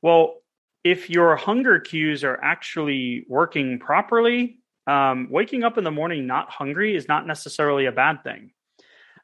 Well, 0.01 0.37
if 0.83 1.09
your 1.09 1.35
hunger 1.35 1.79
cues 1.79 2.23
are 2.23 2.39
actually 2.41 3.25
working 3.29 3.79
properly, 3.79 4.57
um, 4.87 5.27
waking 5.29 5.63
up 5.63 5.77
in 5.77 5.83
the 5.83 5.91
morning 5.91 6.27
not 6.27 6.49
hungry 6.49 6.95
is 6.95 7.07
not 7.07 7.25
necessarily 7.25 7.85
a 7.85 7.91
bad 7.91 8.23
thing. 8.23 8.51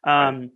Um, 0.03 0.51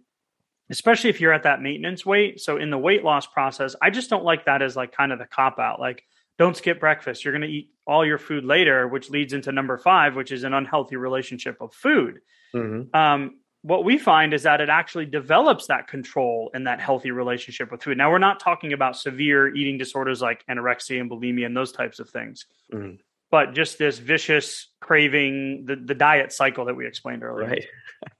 especially 0.69 1.09
if 1.09 1.19
you're 1.19 1.33
at 1.33 1.43
that 1.43 1.61
maintenance 1.61 2.05
weight. 2.05 2.39
So 2.39 2.57
in 2.57 2.69
the 2.69 2.77
weight 2.77 3.03
loss 3.03 3.27
process, 3.27 3.75
I 3.81 3.89
just 3.89 4.09
don't 4.09 4.23
like 4.23 4.45
that 4.45 4.61
as 4.61 4.75
like 4.75 4.95
kind 4.95 5.11
of 5.11 5.19
the 5.19 5.25
cop 5.25 5.59
out. 5.59 5.79
Like, 5.79 6.03
don't 6.39 6.57
skip 6.57 6.79
breakfast. 6.79 7.23
You're 7.23 7.33
going 7.33 7.47
to 7.47 7.47
eat 7.47 7.69
all 7.85 8.05
your 8.05 8.17
food 8.17 8.43
later, 8.43 8.87
which 8.87 9.09
leads 9.09 9.33
into 9.33 9.51
number 9.51 9.77
five, 9.77 10.15
which 10.15 10.31
is 10.31 10.43
an 10.43 10.53
unhealthy 10.53 10.95
relationship 10.95 11.57
of 11.61 11.73
food. 11.73 12.21
Mm-hmm. 12.55 12.95
Um, 12.97 13.39
what 13.61 13.85
we 13.85 13.97
find 13.97 14.33
is 14.33 14.43
that 14.43 14.61
it 14.61 14.69
actually 14.69 15.05
develops 15.05 15.67
that 15.67 15.87
control 15.87 16.49
and 16.53 16.65
that 16.65 16.81
healthy 16.81 17.11
relationship 17.11 17.71
with 17.71 17.83
food. 17.83 17.97
Now, 17.97 18.09
we're 18.09 18.17
not 18.17 18.39
talking 18.39 18.73
about 18.73 18.97
severe 18.97 19.53
eating 19.53 19.77
disorders 19.77 20.21
like 20.21 20.43
anorexia 20.49 20.99
and 20.99 21.09
bulimia 21.09 21.45
and 21.45 21.55
those 21.55 21.71
types 21.71 21.99
of 21.99 22.09
things. 22.09 22.45
Mm-hmm 22.73 22.95
but 23.33 23.55
just 23.55 23.79
this 23.79 23.97
vicious 23.97 24.67
craving, 24.79 25.65
the, 25.65 25.75
the 25.75 25.95
diet 25.95 26.31
cycle 26.31 26.65
that 26.65 26.75
we 26.75 26.85
explained 26.85 27.23
earlier. 27.23 27.47
Right. 27.47 27.65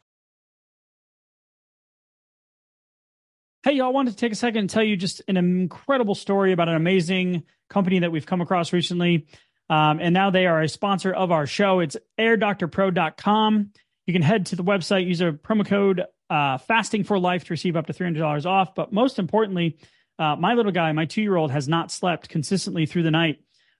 Hey, 3.63 3.75
y'all, 3.75 3.86
I 3.86 3.89
wanted 3.91 4.12
to 4.12 4.17
take 4.17 4.34
a 4.34 4.36
second 4.36 4.58
and 4.58 4.70
tell 4.70 4.84
you 4.84 4.98
just 4.98 5.22
an 5.29 5.38
incredible 5.38 6.15
story 6.15 6.51
about 6.51 6.67
an 6.67 6.75
amazing 6.75 7.43
company 7.70 8.00
that 8.00 8.12
we've 8.12 8.25
come 8.25 8.41
across 8.41 8.74
recently. 8.74 9.25
Um, 9.70 10.00
and 10.01 10.13
now 10.13 10.32
they 10.32 10.48
are 10.48 10.62
a 10.62 10.67
sponsor 10.67 11.13
of 11.13 11.32
our 11.32 11.48
show. 11.48 11.79
It's 11.79 11.96
airdoctorpro.com. 12.20 13.72
You 14.05 14.13
can 14.13 14.22
head 14.22 14.48
to 14.48 14.58
the 14.58 14.65
website, 14.65 15.08
use 15.08 15.22
a 15.22 15.32
promo 15.32 15.65
code 15.65 16.03
uh, 16.29 16.58
fasting 16.58 17.05
for 17.05 17.17
life 17.17 17.46
to 17.46 17.53
receive 17.53 17.77
up 17.77 17.88
to 17.88 17.93
$300 17.93 18.46
off. 18.46 18.75
But 18.75 18.91
most 18.91 19.17
importantly, 19.17 19.77
uh, 20.20 20.36
my 20.36 20.55
little 20.55 20.74
guy, 20.74 20.91
my 20.91 21.05
two 21.05 21.22
year 21.22 21.38
old, 21.38 21.51
has 21.51 21.70
not 21.70 21.89
slept 21.89 22.27
consistently 22.27 22.86
through 22.86 23.03
the 23.03 23.12
night 23.12 23.39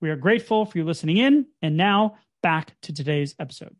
We 0.00 0.10
are 0.10 0.16
grateful 0.16 0.66
for 0.66 0.78
you 0.78 0.84
listening 0.84 1.16
in. 1.16 1.46
And 1.62 1.76
now 1.76 2.16
back 2.42 2.74
to 2.82 2.92
today's 2.92 3.34
episode. 3.38 3.74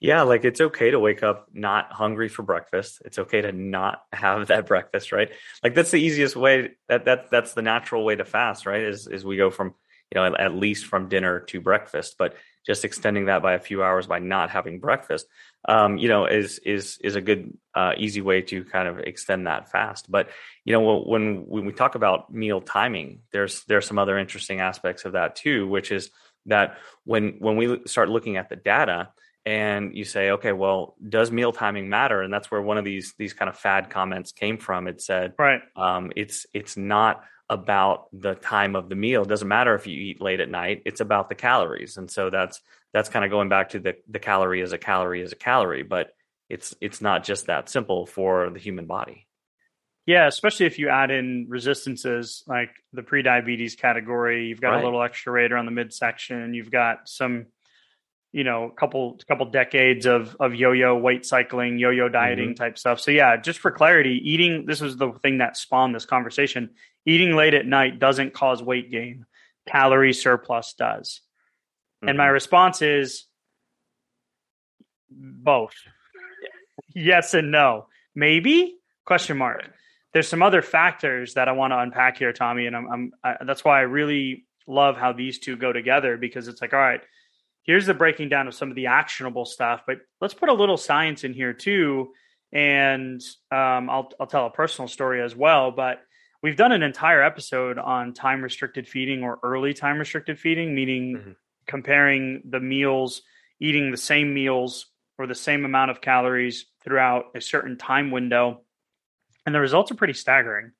Yeah, 0.00 0.22
like 0.22 0.44
it's 0.44 0.60
okay 0.60 0.90
to 0.90 1.00
wake 1.00 1.22
up 1.22 1.48
not 1.54 1.90
hungry 1.90 2.28
for 2.28 2.42
breakfast. 2.42 3.00
It's 3.06 3.18
okay 3.18 3.40
to 3.40 3.52
not 3.52 4.02
have 4.12 4.48
that 4.48 4.66
breakfast, 4.66 5.12
right? 5.12 5.30
Like 5.62 5.74
that's 5.74 5.90
the 5.90 6.00
easiest 6.00 6.36
way 6.36 6.72
that 6.88 7.06
that 7.06 7.30
that's 7.30 7.54
the 7.54 7.62
natural 7.62 8.04
way 8.04 8.14
to 8.16 8.24
fast, 8.26 8.66
right? 8.66 8.82
Is 8.82 9.06
is 9.06 9.24
we 9.24 9.38
go 9.38 9.50
from, 9.50 9.74
you 10.12 10.20
know, 10.20 10.36
at 10.36 10.54
least 10.54 10.84
from 10.84 11.08
dinner 11.08 11.40
to 11.40 11.60
breakfast. 11.60 12.16
But 12.18 12.34
just 12.66 12.84
extending 12.84 13.26
that 13.26 13.42
by 13.42 13.54
a 13.54 13.58
few 13.58 13.82
hours 13.82 14.06
by 14.06 14.18
not 14.18 14.50
having 14.50 14.80
breakfast, 14.80 15.26
um, 15.68 15.98
you 15.98 16.08
know, 16.08 16.26
is 16.26 16.58
is 16.60 16.98
is 17.02 17.16
a 17.16 17.20
good 17.20 17.56
uh, 17.74 17.92
easy 17.96 18.20
way 18.20 18.42
to 18.42 18.64
kind 18.64 18.88
of 18.88 18.98
extend 18.98 19.46
that 19.46 19.70
fast. 19.70 20.10
But 20.10 20.28
you 20.64 20.72
know, 20.72 21.02
when 21.02 21.44
when 21.46 21.64
we 21.64 21.72
talk 21.72 21.94
about 21.94 22.32
meal 22.32 22.60
timing, 22.60 23.20
there's 23.32 23.64
there's 23.64 23.86
some 23.86 23.98
other 23.98 24.18
interesting 24.18 24.60
aspects 24.60 25.04
of 25.04 25.12
that 25.12 25.36
too, 25.36 25.68
which 25.68 25.92
is 25.92 26.10
that 26.46 26.78
when 27.04 27.36
when 27.38 27.56
we 27.56 27.80
start 27.86 28.08
looking 28.08 28.36
at 28.36 28.48
the 28.48 28.56
data 28.56 29.10
and 29.46 29.94
you 29.94 30.04
say, 30.04 30.30
okay, 30.30 30.52
well, 30.52 30.96
does 31.06 31.30
meal 31.30 31.52
timing 31.52 31.88
matter? 31.90 32.22
And 32.22 32.32
that's 32.32 32.50
where 32.50 32.62
one 32.62 32.78
of 32.78 32.84
these 32.84 33.14
these 33.18 33.34
kind 33.34 33.48
of 33.48 33.58
fad 33.58 33.90
comments 33.90 34.32
came 34.32 34.58
from. 34.58 34.88
It 34.88 35.00
said, 35.02 35.34
right, 35.38 35.60
um, 35.76 36.12
it's 36.16 36.46
it's 36.54 36.76
not 36.76 37.24
about 37.50 38.06
the 38.12 38.34
time 38.34 38.74
of 38.74 38.88
the 38.88 38.94
meal. 38.94 39.22
It 39.22 39.28
doesn't 39.28 39.48
matter 39.48 39.74
if 39.74 39.86
you 39.86 40.00
eat 40.00 40.20
late 40.20 40.40
at 40.40 40.48
night. 40.48 40.82
It's 40.86 41.00
about 41.00 41.28
the 41.28 41.34
calories. 41.34 41.96
And 41.96 42.10
so 42.10 42.30
that's 42.30 42.60
that's 42.92 43.08
kind 43.08 43.24
of 43.24 43.30
going 43.30 43.48
back 43.48 43.70
to 43.70 43.80
the 43.80 43.96
the 44.08 44.18
calorie 44.18 44.62
is 44.62 44.72
a 44.72 44.78
calorie 44.78 45.22
is 45.22 45.32
a 45.32 45.36
calorie, 45.36 45.82
but 45.82 46.08
it's 46.48 46.74
it's 46.80 47.00
not 47.00 47.24
just 47.24 47.46
that 47.46 47.68
simple 47.68 48.06
for 48.06 48.50
the 48.50 48.58
human 48.58 48.86
body. 48.86 49.26
Yeah, 50.06 50.26
especially 50.26 50.66
if 50.66 50.78
you 50.78 50.90
add 50.90 51.10
in 51.10 51.46
resistances 51.48 52.44
like 52.46 52.70
the 52.92 53.02
pre-diabetes 53.02 53.74
category, 53.74 54.48
you've 54.48 54.60
got 54.60 54.72
right. 54.72 54.82
a 54.82 54.84
little 54.84 55.02
extra 55.02 55.32
radar 55.32 55.56
on 55.56 55.64
the 55.64 55.72
midsection, 55.72 56.52
you've 56.52 56.70
got 56.70 57.08
some 57.08 57.46
you 58.34 58.42
know, 58.42 58.64
a 58.64 58.72
couple 58.72 59.16
couple 59.28 59.46
decades 59.46 60.06
of 60.06 60.36
of 60.40 60.56
yo-yo 60.56 60.98
weight 60.98 61.24
cycling, 61.24 61.78
yo-yo 61.78 62.08
dieting 62.08 62.48
mm-hmm. 62.48 62.54
type 62.64 62.76
stuff. 62.76 62.98
So 62.98 63.12
yeah, 63.12 63.36
just 63.36 63.60
for 63.60 63.70
clarity, 63.70 64.20
eating 64.24 64.66
this 64.66 64.80
was 64.80 64.96
the 64.96 65.12
thing 65.22 65.38
that 65.38 65.56
spawned 65.56 65.94
this 65.94 66.04
conversation. 66.04 66.70
Eating 67.06 67.36
late 67.36 67.54
at 67.54 67.64
night 67.64 68.00
doesn't 68.00 68.34
cause 68.34 68.60
weight 68.60 68.90
gain. 68.90 69.24
Calorie 69.68 70.12
surplus 70.12 70.74
does. 70.76 71.20
Mm-hmm. 72.02 72.08
And 72.08 72.18
my 72.18 72.24
mm-hmm. 72.24 72.32
response 72.32 72.82
is 72.82 73.26
both. 75.08 75.76
yes 76.92 77.34
and 77.34 77.52
no. 77.52 77.86
Maybe? 78.16 78.78
Question 79.06 79.38
mark. 79.38 79.62
There's 80.12 80.26
some 80.26 80.42
other 80.42 80.60
factors 80.62 81.34
that 81.34 81.48
I 81.48 81.52
want 81.52 81.72
to 81.72 81.78
unpack 81.78 82.18
here, 82.18 82.32
Tommy, 82.32 82.66
and 82.66 82.74
I'm, 82.74 82.90
I'm 82.90 83.12
I, 83.22 83.36
that's 83.46 83.64
why 83.64 83.78
I 83.78 83.82
really 83.82 84.44
love 84.66 84.96
how 84.96 85.12
these 85.12 85.38
two 85.38 85.56
go 85.56 85.72
together 85.72 86.16
because 86.16 86.48
it's 86.48 86.60
like, 86.60 86.72
all 86.72 86.80
right, 86.80 87.00
here's 87.64 87.86
the 87.86 87.94
breaking 87.94 88.28
down 88.28 88.46
of 88.46 88.54
some 88.54 88.70
of 88.70 88.76
the 88.76 88.86
actionable 88.86 89.44
stuff, 89.44 89.82
but 89.86 89.98
let's 90.20 90.34
put 90.34 90.48
a 90.48 90.54
little 90.54 90.76
science 90.76 91.24
in 91.24 91.34
here 91.34 91.52
too. 91.52 92.12
And 92.52 93.20
um, 93.50 93.90
I'll 93.90 94.12
I'll 94.20 94.28
tell 94.28 94.46
a 94.46 94.50
personal 94.50 94.86
story 94.86 95.20
as 95.20 95.34
well. 95.34 95.72
But 95.72 96.00
we've 96.42 96.56
done 96.56 96.70
an 96.70 96.84
entire 96.84 97.22
episode 97.22 97.78
on 97.78 98.14
time 98.14 98.42
restricted 98.42 98.88
feeding 98.88 99.24
or 99.24 99.40
early 99.42 99.74
time 99.74 99.98
restricted 99.98 100.38
feeding, 100.38 100.74
meaning 100.74 101.16
mm-hmm. 101.16 101.30
comparing 101.66 102.42
the 102.48 102.60
meals, 102.60 103.22
eating 103.58 103.90
the 103.90 103.96
same 103.96 104.32
meals 104.32 104.86
or 105.18 105.26
the 105.26 105.34
same 105.34 105.64
amount 105.64 105.90
of 105.90 106.00
calories 106.00 106.66
throughout 106.82 107.26
a 107.34 107.40
certain 107.40 107.76
time 107.78 108.10
window, 108.10 108.62
and 109.46 109.54
the 109.54 109.60
results 109.60 109.90
are 109.90 109.96
pretty 109.96 110.12
staggering. 110.12 110.72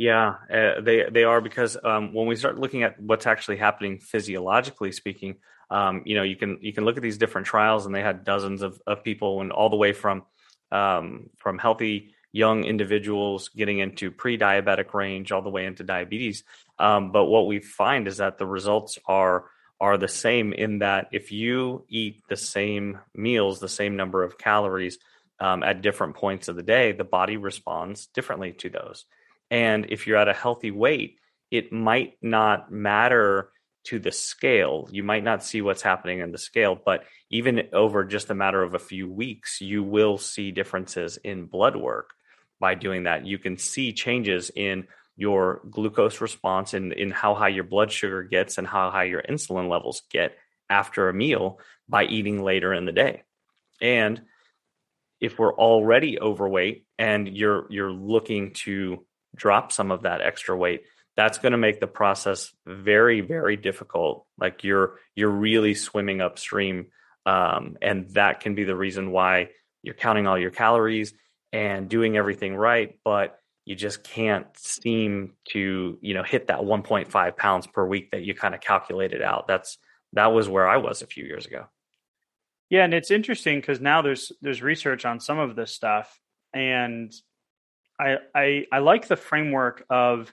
Yeah, 0.00 0.36
uh, 0.50 0.80
they 0.80 1.04
they 1.12 1.24
are 1.24 1.42
because 1.42 1.76
um, 1.84 2.14
when 2.14 2.26
we 2.26 2.34
start 2.34 2.58
looking 2.58 2.84
at 2.84 2.98
what's 2.98 3.26
actually 3.26 3.58
happening 3.58 3.98
physiologically 3.98 4.92
speaking, 4.92 5.36
um, 5.70 6.04
you 6.06 6.14
know, 6.14 6.22
you 6.22 6.36
can 6.36 6.56
you 6.62 6.72
can 6.72 6.86
look 6.86 6.96
at 6.96 7.02
these 7.02 7.18
different 7.18 7.46
trials, 7.46 7.84
and 7.84 7.94
they 7.94 8.00
had 8.00 8.24
dozens 8.24 8.62
of, 8.62 8.80
of 8.86 9.04
people, 9.04 9.42
and 9.42 9.52
all 9.52 9.68
the 9.68 9.76
way 9.76 9.92
from 9.92 10.22
um, 10.72 11.28
from 11.36 11.58
healthy 11.58 12.14
young 12.32 12.64
individuals 12.64 13.50
getting 13.50 13.78
into 13.78 14.10
pre-diabetic 14.10 14.94
range, 14.94 15.32
all 15.32 15.42
the 15.42 15.50
way 15.50 15.66
into 15.66 15.84
diabetes. 15.84 16.44
Um, 16.78 17.12
but 17.12 17.26
what 17.26 17.46
we 17.46 17.60
find 17.60 18.08
is 18.08 18.16
that 18.16 18.38
the 18.38 18.46
results 18.46 18.98
are 19.04 19.44
are 19.82 19.98
the 19.98 20.08
same 20.08 20.54
in 20.54 20.78
that 20.78 21.08
if 21.12 21.30
you 21.30 21.84
eat 21.90 22.22
the 22.26 22.38
same 22.38 23.00
meals, 23.14 23.60
the 23.60 23.68
same 23.68 23.96
number 23.96 24.24
of 24.24 24.38
calories 24.38 24.96
um, 25.40 25.62
at 25.62 25.82
different 25.82 26.16
points 26.16 26.48
of 26.48 26.56
the 26.56 26.62
day, 26.62 26.92
the 26.92 27.04
body 27.04 27.36
responds 27.36 28.06
differently 28.06 28.52
to 28.52 28.70
those. 28.70 29.04
And 29.50 29.86
if 29.90 30.06
you're 30.06 30.16
at 30.16 30.28
a 30.28 30.34
healthy 30.34 30.70
weight, 30.70 31.18
it 31.50 31.72
might 31.72 32.14
not 32.22 32.70
matter 32.70 33.50
to 33.84 33.98
the 33.98 34.12
scale. 34.12 34.88
You 34.92 35.02
might 35.02 35.24
not 35.24 35.42
see 35.42 35.62
what's 35.62 35.82
happening 35.82 36.20
in 36.20 36.32
the 36.32 36.38
scale, 36.38 36.78
but 36.82 37.04
even 37.30 37.68
over 37.72 38.04
just 38.04 38.30
a 38.30 38.34
matter 38.34 38.62
of 38.62 38.74
a 38.74 38.78
few 38.78 39.10
weeks, 39.10 39.60
you 39.60 39.82
will 39.82 40.18
see 40.18 40.50
differences 40.50 41.16
in 41.16 41.46
blood 41.46 41.76
work 41.76 42.10
by 42.60 42.74
doing 42.74 43.04
that. 43.04 43.26
You 43.26 43.38
can 43.38 43.56
see 43.56 43.92
changes 43.92 44.50
in 44.54 44.86
your 45.16 45.62
glucose 45.70 46.20
response 46.20 46.74
and 46.74 46.92
in, 46.92 46.98
in 46.98 47.10
how 47.10 47.34
high 47.34 47.48
your 47.48 47.64
blood 47.64 47.90
sugar 47.90 48.22
gets 48.22 48.58
and 48.58 48.66
how 48.66 48.90
high 48.90 49.04
your 49.04 49.22
insulin 49.22 49.68
levels 49.68 50.02
get 50.10 50.36
after 50.68 51.08
a 51.08 51.14
meal 51.14 51.58
by 51.88 52.04
eating 52.04 52.42
later 52.42 52.72
in 52.72 52.84
the 52.84 52.92
day. 52.92 53.22
And 53.80 54.22
if 55.20 55.38
we're 55.38 55.54
already 55.54 56.18
overweight 56.20 56.86
and 56.98 57.28
you're 57.28 57.66
you're 57.70 57.92
looking 57.92 58.52
to 58.52 59.04
drop 59.40 59.72
some 59.72 59.90
of 59.90 60.02
that 60.02 60.20
extra 60.20 60.54
weight, 60.56 60.82
that's 61.16 61.38
going 61.38 61.52
to 61.52 61.58
make 61.58 61.80
the 61.80 61.86
process 61.86 62.52
very 62.66 63.22
very 63.22 63.56
difficult. 63.56 64.26
Like 64.38 64.62
you're 64.62 64.98
you're 65.16 65.30
really 65.30 65.74
swimming 65.74 66.20
upstream 66.20 66.86
um, 67.26 67.76
and 67.82 68.10
that 68.10 68.40
can 68.40 68.54
be 68.54 68.64
the 68.64 68.76
reason 68.76 69.10
why 69.10 69.50
you're 69.82 69.94
counting 69.94 70.26
all 70.26 70.38
your 70.38 70.50
calories 70.50 71.12
and 71.52 71.88
doing 71.88 72.16
everything 72.16 72.54
right 72.54 72.98
but 73.04 73.40
you 73.64 73.74
just 73.74 74.02
can't 74.02 74.46
seem 74.56 75.34
to 75.50 75.98
you 76.00 76.14
know 76.14 76.22
hit 76.22 76.48
that 76.48 76.60
1.5 76.60 77.36
pounds 77.36 77.66
per 77.66 77.86
week 77.86 78.10
that 78.10 78.22
you 78.22 78.34
kind 78.34 78.54
of 78.54 78.60
calculated 78.60 79.22
out. 79.22 79.46
That's 79.46 79.78
that 80.14 80.32
was 80.32 80.48
where 80.48 80.68
i 80.68 80.76
was 80.76 81.02
a 81.02 81.06
few 81.06 81.24
years 81.24 81.46
ago. 81.46 81.66
Yeah 82.68 82.84
and 82.84 82.94
it's 82.94 83.10
interesting 83.10 83.60
because 83.60 83.80
now 83.80 84.02
there's 84.02 84.32
there's 84.40 84.62
research 84.62 85.04
on 85.04 85.20
some 85.20 85.38
of 85.38 85.56
this 85.56 85.72
stuff 85.72 86.20
and 86.52 87.12
I, 88.00 88.16
I 88.34 88.66
i 88.72 88.78
like 88.78 89.08
the 89.08 89.16
framework 89.16 89.84
of 89.90 90.32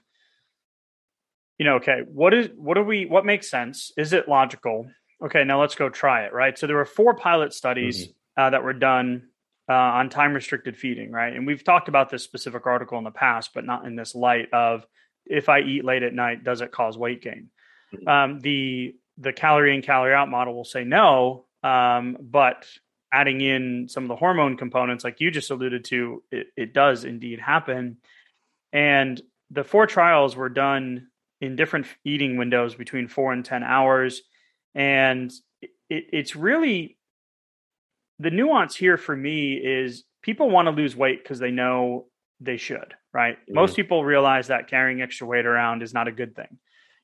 you 1.58 1.66
know, 1.66 1.76
okay, 1.76 2.02
what 2.06 2.32
is 2.32 2.48
what 2.56 2.74
do 2.74 2.82
we 2.82 3.06
what 3.06 3.26
makes 3.26 3.50
sense? 3.50 3.92
Is 3.96 4.12
it 4.12 4.28
logical? 4.28 4.88
Okay, 5.22 5.42
now 5.42 5.60
let's 5.60 5.74
go 5.74 5.88
try 5.88 6.24
it, 6.24 6.32
right? 6.32 6.56
So 6.56 6.68
there 6.68 6.76
were 6.76 6.84
four 6.84 7.14
pilot 7.14 7.52
studies 7.52 8.04
mm-hmm. 8.06 8.40
uh, 8.40 8.50
that 8.50 8.62
were 8.62 8.72
done 8.72 9.28
uh, 9.68 9.72
on 9.72 10.08
time 10.08 10.32
restricted 10.32 10.76
feeding, 10.76 11.10
right? 11.10 11.34
And 11.34 11.46
we've 11.46 11.64
talked 11.64 11.88
about 11.88 12.10
this 12.10 12.22
specific 12.22 12.64
article 12.66 12.96
in 12.98 13.04
the 13.04 13.10
past, 13.10 13.50
but 13.54 13.64
not 13.66 13.84
in 13.84 13.96
this 13.96 14.14
light 14.14 14.52
of 14.52 14.86
if 15.26 15.48
I 15.48 15.60
eat 15.60 15.84
late 15.84 16.04
at 16.04 16.14
night, 16.14 16.44
does 16.44 16.60
it 16.60 16.70
cause 16.70 16.96
weight 16.96 17.22
gain? 17.22 17.50
Mm-hmm. 17.92 18.08
Um, 18.08 18.40
the 18.40 18.94
the 19.18 19.32
calorie 19.32 19.74
in 19.74 19.82
calorie 19.82 20.14
out 20.14 20.30
model 20.30 20.54
will 20.54 20.64
say 20.64 20.84
no, 20.84 21.44
um, 21.64 22.16
but 22.20 22.68
adding 23.12 23.40
in 23.40 23.88
some 23.88 24.04
of 24.04 24.08
the 24.08 24.16
hormone 24.16 24.56
components, 24.56 25.04
like 25.04 25.20
you 25.20 25.30
just 25.30 25.50
alluded 25.50 25.84
to, 25.86 26.22
it, 26.30 26.48
it 26.56 26.72
does 26.72 27.04
indeed 27.04 27.40
happen. 27.40 27.98
And 28.72 29.20
the 29.50 29.64
four 29.64 29.86
trials 29.86 30.36
were 30.36 30.48
done 30.48 31.08
in 31.40 31.56
different 31.56 31.86
eating 32.04 32.36
windows 32.36 32.74
between 32.74 33.08
four 33.08 33.32
and 33.32 33.44
10 33.44 33.62
hours. 33.62 34.22
And 34.74 35.32
it, 35.60 35.70
it's 35.88 36.36
really 36.36 36.98
the 38.18 38.30
nuance 38.30 38.74
here 38.74 38.96
for 38.96 39.16
me 39.16 39.54
is 39.54 40.04
people 40.22 40.50
want 40.50 40.66
to 40.66 40.72
lose 40.72 40.96
weight 40.96 41.22
because 41.22 41.38
they 41.38 41.50
know 41.50 42.06
they 42.40 42.56
should, 42.56 42.94
right? 43.12 43.36
Mm-hmm. 43.36 43.54
Most 43.54 43.76
people 43.76 44.04
realize 44.04 44.48
that 44.48 44.68
carrying 44.68 45.00
extra 45.00 45.26
weight 45.26 45.46
around 45.46 45.82
is 45.82 45.94
not 45.94 46.08
a 46.08 46.12
good 46.12 46.34
thing. 46.34 46.58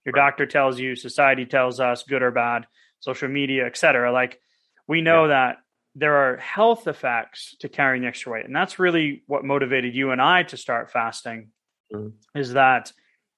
Your 0.05 0.13
right. 0.13 0.27
doctor 0.27 0.47
tells 0.47 0.79
you, 0.79 0.97
society 0.97 1.47
tells 1.47 1.81
us, 1.81 2.03
good 2.03 2.23
or 2.23 2.31
bad, 2.31 2.67
social 3.01 3.29
media, 3.29 3.67
etc. 3.67 4.13
Like 4.13 4.41
we 4.87 5.01
know 5.01 5.23
yeah. 5.23 5.29
that 5.29 5.57
there 5.95 6.17
are 6.17 6.37
health 6.37 6.89
effects 6.89 7.57
to 7.61 7.69
carrying 7.69 8.05
extra 8.05 8.33
weight. 8.33 8.45
And 8.45 8.55
that's 8.55 8.79
really 8.79 9.23
what 9.27 9.45
motivated 9.45 9.95
you 9.95 10.11
and 10.11 10.21
I 10.21 10.43
to 10.45 10.57
start 10.57 10.91
fasting 10.91 11.51
mm-hmm. 11.93 12.39
is 12.39 12.55
that 12.55 12.93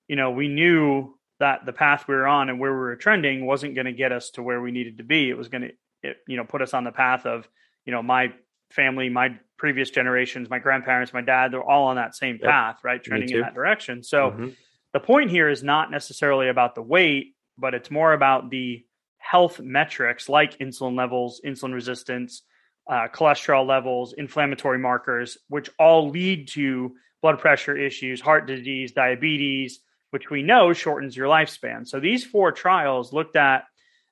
you 0.09 0.17
know, 0.17 0.31
we 0.31 0.49
knew 0.49 1.19
that 1.39 1.67
the 1.67 1.73
path 1.73 2.07
we 2.09 2.15
were 2.15 2.27
on 2.27 2.49
and 2.49 2.59
where 2.59 2.73
we 2.73 2.79
were 2.79 2.97
trending 2.97 3.47
wasn't 3.47 3.75
going 3.75 3.87
to 3.87 3.93
get 3.93 4.13
us 4.13 4.31
to 4.31 4.43
where 4.43 4.61
we 4.61 4.71
needed 4.71 4.99
to 4.99 5.05
be. 5.05 5.29
It 5.29 5.37
was 5.37 5.49
going 5.49 5.71
to, 6.03 6.15
you 6.27 6.37
know, 6.37 6.45
put 6.45 6.63
us 6.63 6.73
on 6.73 6.85
the 6.85 6.93
path 6.93 7.27
of, 7.27 7.49
you 7.85 7.93
know, 7.93 8.03
my 8.03 8.33
family, 8.71 9.09
my 9.09 9.39
previous 9.59 9.91
generations, 9.91 10.49
my 10.49 10.59
grandparents, 10.59 11.13
my 11.13 11.21
dad, 11.21 11.53
they're 11.53 11.63
all 11.63 11.87
on 11.87 11.97
that 11.97 12.15
same 12.15 12.39
yep. 12.41 12.51
path, 12.51 12.79
right? 12.83 13.03
Trending 13.03 13.31
in 13.31 13.41
that 13.41 13.55
direction. 13.55 14.03
So 14.03 14.31
mm-hmm. 14.31 14.49
the 14.93 15.01
point 15.01 15.31
here 15.31 15.49
is 15.49 15.63
not 15.63 15.91
necessarily 15.91 16.49
about 16.49 16.75
the 16.75 16.83
weight, 16.83 17.35
but 17.59 17.75
it's 17.75 17.91
more 17.91 18.13
about 18.13 18.51
the 18.51 18.85
health 19.31 19.61
metrics 19.61 20.29
like 20.29 20.59
insulin 20.59 20.97
levels, 20.97 21.41
insulin 21.45 21.73
resistance, 21.73 22.43
uh, 22.89 23.09
cholesterol 23.13 23.67
levels, 23.67 24.15
inflammatory 24.17 24.79
markers, 24.79 25.39
which 25.49 25.69
all 25.79 26.11
lead 26.11 26.49
to 26.49 26.95
blood 27.23 27.39
pressure 27.39 27.77
issues, 27.77 28.21
heart 28.21 28.47
disease, 28.47 28.93
diabetes, 28.93 29.81
which 30.11 30.31
we 30.31 30.43
know 30.43 30.73
shortens 30.73 31.17
your 31.17 31.29
lifespan. 31.29 31.87
So 31.87 31.99
these 31.99 32.25
four 32.25 32.53
trials 32.53 33.13
looked 33.13 33.37
at 33.37 33.65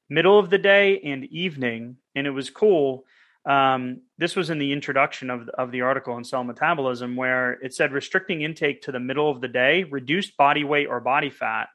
middle 0.08 0.38
of 0.38 0.50
the 0.50 0.58
day 0.58 1.00
and 1.00 1.24
evening, 1.26 1.96
and 2.14 2.26
it 2.26 2.30
was 2.30 2.50
cool. 2.50 3.04
Um, 3.46 4.00
this 4.18 4.34
was 4.34 4.50
in 4.50 4.58
the 4.58 4.72
introduction 4.72 5.30
of, 5.30 5.48
of 5.50 5.70
the 5.70 5.82
article 5.82 6.16
in 6.16 6.24
Cell 6.24 6.44
Metabolism, 6.44 7.14
where 7.14 7.52
it 7.52 7.74
said 7.74 7.92
restricting 7.92 8.42
intake 8.42 8.82
to 8.82 8.92
the 8.92 9.00
middle 9.00 9.30
of 9.30 9.40
the 9.40 9.48
day 9.48 9.84
reduced 9.84 10.36
body 10.36 10.64
weight 10.64 10.88
or 10.88 11.00
body 11.00 11.30
fat, 11.30 11.68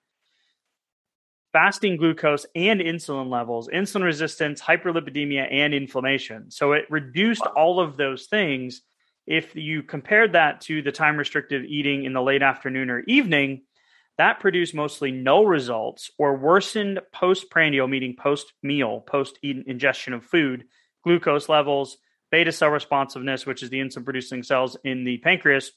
fasting 1.51 1.97
glucose 1.97 2.45
and 2.55 2.79
insulin 2.79 3.29
levels, 3.29 3.67
insulin 3.67 4.03
resistance, 4.03 4.61
hyperlipidemia, 4.61 5.47
and 5.51 5.73
inflammation. 5.73 6.51
So 6.51 6.73
it 6.73 6.85
reduced 6.89 7.41
all 7.41 7.79
of 7.79 7.97
those 7.97 8.27
things. 8.27 8.81
If 9.25 9.55
you 9.55 9.83
compared 9.83 10.33
that 10.33 10.61
to 10.61 10.81
the 10.81 10.91
time 10.91 11.17
restricted 11.17 11.65
eating 11.65 12.03
in 12.03 12.13
the 12.13 12.21
late 12.21 12.43
afternoon 12.43 12.89
or 12.89 13.01
evening, 13.01 13.63
that 14.17 14.39
produced 14.41 14.75
mostly 14.75 15.11
no 15.11 15.43
results 15.43 16.11
or 16.17 16.35
worsened 16.35 16.99
postprandial, 17.13 17.87
meaning 17.87 18.15
post 18.19 18.51
meal, 18.61 18.99
post 18.99 19.39
ingestion 19.41 20.13
of 20.13 20.25
food, 20.25 20.65
glucose 21.03 21.47
levels, 21.47 21.97
beta 22.29 22.51
cell 22.51 22.69
responsiveness, 22.69 23.45
which 23.45 23.63
is 23.63 23.69
the 23.69 23.79
insulin 23.79 24.03
producing 24.03 24.43
cells 24.43 24.77
in 24.83 25.05
the 25.05 25.17
pancreas, 25.19 25.71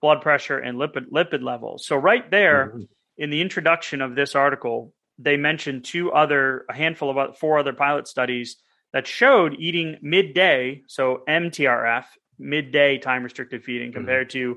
blood 0.00 0.22
pressure, 0.22 0.58
and 0.58 0.78
lipid 0.78 1.10
lipid 1.10 1.42
levels. 1.42 1.84
So 1.86 1.96
right 1.96 2.30
there 2.30 2.68
mm-hmm. 2.68 2.82
in 3.16 3.30
the 3.30 3.40
introduction 3.40 4.00
of 4.00 4.14
this 4.14 4.34
article, 4.34 4.94
they 5.18 5.36
mentioned 5.36 5.84
two 5.84 6.12
other, 6.12 6.64
a 6.68 6.74
handful 6.74 7.16
of 7.16 7.38
four 7.38 7.58
other 7.58 7.72
pilot 7.72 8.06
studies 8.06 8.56
that 8.92 9.06
showed 9.06 9.54
eating 9.58 9.98
midday, 10.00 10.82
so 10.86 11.22
MTRF, 11.28 12.04
midday 12.38 12.98
time 12.98 13.22
restricted 13.22 13.64
feeding, 13.64 13.88
mm-hmm. 13.88 13.98
compared 13.98 14.30
mm-hmm. 14.30 14.54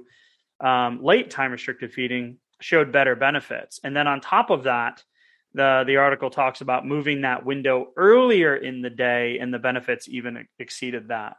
to 0.61 0.67
um, 0.67 1.03
late 1.03 1.29
time 1.29 1.51
restricted 1.51 1.91
feeding 1.91 2.37
showed 2.61 2.91
better 2.91 3.15
benefits. 3.15 3.79
And 3.83 3.95
then 3.95 4.07
on 4.07 4.21
top 4.21 4.49
of 4.51 4.63
that, 4.63 5.03
the 5.53 5.83
the 5.85 5.97
article 5.97 6.29
talks 6.29 6.61
about 6.61 6.85
moving 6.85 7.21
that 7.21 7.45
window 7.45 7.87
earlier 7.97 8.55
in 8.55 8.81
the 8.81 8.89
day 8.89 9.39
and 9.39 9.53
the 9.53 9.59
benefits 9.59 10.07
even 10.07 10.47
exceeded 10.59 11.09
that. 11.09 11.35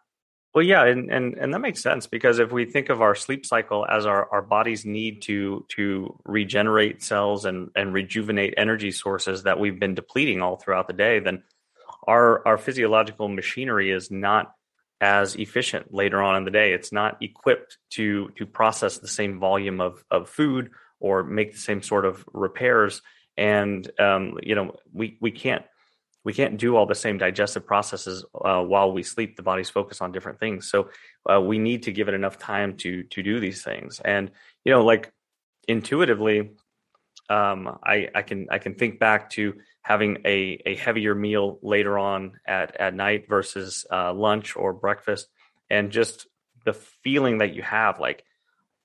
Well, 0.54 0.64
yeah, 0.64 0.84
and, 0.84 1.10
and 1.10 1.34
and 1.34 1.54
that 1.54 1.60
makes 1.60 1.82
sense 1.82 2.06
because 2.06 2.38
if 2.38 2.52
we 2.52 2.66
think 2.66 2.90
of 2.90 3.00
our 3.00 3.14
sleep 3.14 3.46
cycle 3.46 3.86
as 3.86 4.04
our, 4.04 4.28
our 4.30 4.42
body's 4.42 4.84
need 4.84 5.22
to 5.22 5.64
to 5.76 6.18
regenerate 6.24 7.02
cells 7.02 7.46
and, 7.46 7.70
and 7.74 7.94
rejuvenate 7.94 8.54
energy 8.58 8.92
sources 8.92 9.44
that 9.44 9.58
we've 9.58 9.80
been 9.80 9.94
depleting 9.94 10.42
all 10.42 10.56
throughout 10.56 10.88
the 10.88 10.92
day, 10.92 11.20
then 11.20 11.42
our 12.06 12.46
our 12.46 12.58
physiological 12.58 13.28
machinery 13.28 13.90
is 13.90 14.10
not 14.10 14.52
as 15.00 15.36
efficient 15.36 15.92
later 15.92 16.22
on 16.22 16.36
in 16.36 16.44
the 16.44 16.50
day. 16.50 16.74
It's 16.74 16.92
not 16.92 17.22
equipped 17.22 17.78
to 17.92 18.28
to 18.36 18.44
process 18.44 18.98
the 18.98 19.08
same 19.08 19.40
volume 19.40 19.80
of, 19.80 20.04
of 20.10 20.28
food 20.28 20.70
or 21.00 21.24
make 21.24 21.52
the 21.52 21.58
same 21.58 21.82
sort 21.82 22.04
of 22.04 22.24
repairs 22.32 23.00
and 23.36 23.90
um, 23.98 24.38
you 24.42 24.54
know 24.54 24.76
we 24.92 25.16
we 25.20 25.30
can't 25.30 25.64
we 26.24 26.32
can't 26.32 26.58
do 26.58 26.76
all 26.76 26.86
the 26.86 26.94
same 26.94 27.18
digestive 27.18 27.66
processes 27.66 28.24
uh, 28.44 28.62
while 28.62 28.92
we 28.92 29.02
sleep. 29.02 29.36
The 29.36 29.42
body's 29.42 29.70
focused 29.70 30.02
on 30.02 30.12
different 30.12 30.38
things. 30.38 30.70
So 30.70 30.90
uh, 31.30 31.40
we 31.40 31.58
need 31.58 31.84
to 31.84 31.92
give 31.92 32.08
it 32.08 32.14
enough 32.14 32.38
time 32.38 32.76
to 32.78 33.02
to 33.04 33.22
do 33.22 33.40
these 33.40 33.62
things. 33.62 34.00
And 34.04 34.30
you 34.64 34.72
know 34.72 34.84
like 34.84 35.12
intuitively 35.68 36.50
um, 37.28 37.78
I, 37.84 38.08
I 38.14 38.22
can 38.22 38.46
I 38.50 38.58
can 38.58 38.74
think 38.74 38.98
back 38.98 39.30
to 39.30 39.54
having 39.82 40.18
a, 40.24 40.60
a 40.66 40.76
heavier 40.76 41.14
meal 41.14 41.58
later 41.62 41.98
on 41.98 42.38
at, 42.46 42.76
at 42.80 42.94
night 42.94 43.28
versus 43.28 43.84
uh, 43.90 44.12
lunch 44.12 44.56
or 44.56 44.72
breakfast. 44.72 45.28
And 45.70 45.90
just 45.90 46.26
the 46.64 46.74
feeling 46.74 47.38
that 47.38 47.54
you 47.54 47.62
have 47.62 47.98
like 47.98 48.24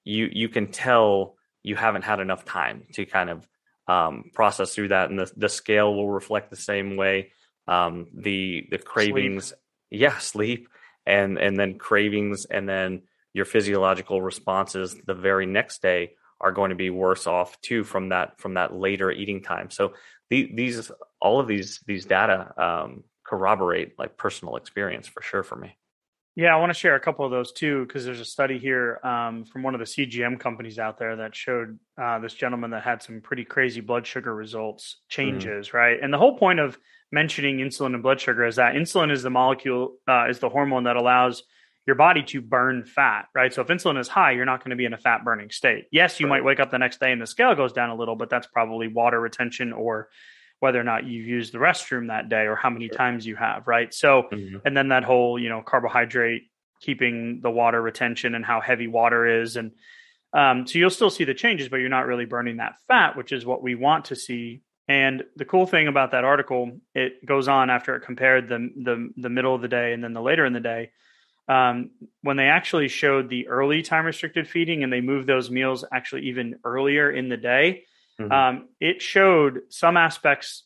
you 0.03 0.29
you 0.31 0.49
can 0.49 0.67
tell 0.67 1.35
you 1.61 1.75
haven't 1.75 2.03
had 2.03 2.19
enough 2.19 2.45
time 2.45 2.83
to 2.93 3.05
kind 3.05 3.29
of 3.29 3.45
um, 3.87 4.31
process 4.33 4.73
through 4.73 4.89
that, 4.89 5.09
and 5.09 5.19
the 5.19 5.31
the 5.35 5.49
scale 5.49 5.93
will 5.93 6.09
reflect 6.09 6.49
the 6.49 6.55
same 6.55 6.97
way. 6.97 7.31
Um, 7.67 8.07
the 8.13 8.67
the 8.69 8.77
cravings, 8.77 9.47
sleep. 9.47 9.59
yeah, 10.01 10.17
sleep, 10.17 10.69
and 11.05 11.37
and 11.37 11.57
then 11.57 11.77
cravings, 11.77 12.45
and 12.45 12.67
then 12.67 13.03
your 13.33 13.45
physiological 13.45 14.21
responses 14.21 14.95
the 15.05 15.13
very 15.13 15.45
next 15.45 15.81
day 15.81 16.13
are 16.39 16.51
going 16.51 16.69
to 16.69 16.75
be 16.75 16.89
worse 16.89 17.27
off 17.27 17.59
too 17.61 17.83
from 17.83 18.09
that 18.09 18.39
from 18.39 18.55
that 18.55 18.73
later 18.73 19.11
eating 19.11 19.41
time. 19.41 19.69
So 19.69 19.93
the, 20.29 20.51
these 20.53 20.91
all 21.21 21.39
of 21.39 21.47
these 21.47 21.79
these 21.85 22.05
data 22.05 22.53
um, 22.61 23.03
corroborate 23.23 23.97
like 23.97 24.17
personal 24.17 24.55
experience 24.55 25.07
for 25.07 25.21
sure 25.21 25.43
for 25.43 25.55
me. 25.55 25.77
Yeah, 26.37 26.55
I 26.55 26.59
want 26.59 26.69
to 26.69 26.77
share 26.77 26.93
a 26.93 26.99
couple 26.99 27.25
of 27.25 27.31
those 27.31 27.51
too, 27.51 27.83
because 27.87 28.05
there's 28.05 28.19
a 28.19 28.25
study 28.25 28.59
here 28.59 28.99
um, 29.03 29.43
from 29.43 29.63
one 29.63 29.73
of 29.73 29.79
the 29.79 29.85
CGM 29.85 30.39
companies 30.39 30.77
out 30.77 30.99
there 30.99 31.15
that 31.15 31.35
showed 31.35 31.79
uh, 31.99 32.19
this 32.19 32.35
gentleman 32.35 32.69
that 32.69 32.83
had 32.83 33.01
some 33.01 33.21
pretty 33.21 33.43
crazy 33.43 33.81
blood 33.81 34.05
sugar 34.05 34.35
results 34.35 34.97
changes, 35.09 35.69
mm-hmm. 35.69 35.77
right? 35.77 35.97
And 35.99 36.13
the 36.13 36.19
whole 36.19 36.37
point 36.37 36.59
of 36.59 36.77
mentioning 37.11 37.57
insulin 37.57 37.95
and 37.95 38.03
blood 38.03 38.21
sugar 38.21 38.45
is 38.45 38.57
that 38.57 38.75
insulin 38.75 39.11
is 39.11 39.23
the 39.23 39.31
molecule, 39.31 39.95
uh, 40.07 40.29
is 40.29 40.37
the 40.37 40.47
hormone 40.47 40.83
that 40.83 40.95
allows 40.95 41.41
your 41.87 41.95
body 41.95 42.21
to 42.21 42.39
burn 42.39 42.85
fat, 42.85 43.29
right? 43.33 43.51
So 43.51 43.63
if 43.63 43.69
insulin 43.69 43.99
is 43.99 44.07
high, 44.07 44.33
you're 44.33 44.45
not 44.45 44.63
going 44.63 44.69
to 44.69 44.75
be 44.75 44.85
in 44.85 44.93
a 44.93 44.97
fat 44.99 45.25
burning 45.25 45.49
state. 45.49 45.85
Yes, 45.91 46.19
you 46.19 46.27
right. 46.27 46.37
might 46.37 46.43
wake 46.43 46.59
up 46.59 46.69
the 46.69 46.77
next 46.77 46.99
day 46.99 47.11
and 47.11 47.19
the 47.19 47.25
scale 47.25 47.55
goes 47.55 47.73
down 47.73 47.89
a 47.89 47.95
little, 47.95 48.15
but 48.15 48.29
that's 48.29 48.45
probably 48.45 48.87
water 48.87 49.19
retention 49.19 49.73
or 49.73 50.09
whether 50.59 50.79
or 50.79 50.83
not 50.83 51.05
you've 51.05 51.27
used 51.27 51.53
the 51.53 51.59
restroom 51.59 52.07
that 52.07 52.29
day 52.29 52.45
or 52.47 52.55
how 52.55 52.69
many 52.69 52.87
sure. 52.87 52.97
times 52.97 53.25
you 53.25 53.35
have, 53.35 53.67
right? 53.67 53.93
So, 53.93 54.23
mm-hmm. 54.31 54.57
and 54.65 54.75
then 54.75 54.89
that 54.89 55.03
whole, 55.03 55.39
you 55.39 55.49
know, 55.49 55.61
carbohydrate 55.61 56.43
keeping 56.81 57.41
the 57.41 57.51
water 57.51 57.81
retention 57.81 58.35
and 58.35 58.45
how 58.45 58.61
heavy 58.61 58.87
water 58.87 59.41
is. 59.41 59.55
And 59.55 59.71
um, 60.33 60.67
so 60.67 60.79
you'll 60.79 60.89
still 60.89 61.09
see 61.09 61.23
the 61.23 61.33
changes, 61.33 61.69
but 61.69 61.77
you're 61.77 61.89
not 61.89 62.07
really 62.07 62.25
burning 62.25 62.57
that 62.57 62.75
fat, 62.87 63.17
which 63.17 63.31
is 63.31 63.45
what 63.45 63.63
we 63.63 63.75
want 63.75 64.05
to 64.05 64.15
see. 64.15 64.61
And 64.87 65.23
the 65.35 65.45
cool 65.45 65.65
thing 65.65 65.87
about 65.87 66.11
that 66.11 66.23
article, 66.23 66.79
it 66.95 67.25
goes 67.25 67.47
on 67.47 67.69
after 67.69 67.95
it 67.95 68.01
compared 68.01 68.47
the 68.47 68.69
the, 68.75 69.09
the 69.17 69.29
middle 69.29 69.53
of 69.53 69.61
the 69.61 69.67
day 69.67 69.93
and 69.93 70.03
then 70.03 70.13
the 70.13 70.21
later 70.21 70.45
in 70.45 70.53
the 70.53 70.59
day. 70.59 70.91
Um, 71.49 71.91
when 72.21 72.35
they 72.35 72.47
actually 72.47 72.89
showed 72.89 73.29
the 73.29 73.47
early 73.47 73.81
time 73.81 74.05
restricted 74.05 74.47
feeding 74.47 74.83
and 74.83 74.91
they 74.91 74.99
moved 75.01 75.27
those 75.27 75.49
meals 75.49 75.85
actually 75.93 76.23
even 76.23 76.59
earlier 76.63 77.09
in 77.09 77.29
the 77.29 77.37
day, 77.37 77.83
Mm-hmm. 78.19 78.31
Um, 78.31 78.69
it 78.79 79.01
showed 79.01 79.61
some 79.69 79.97
aspects, 79.97 80.63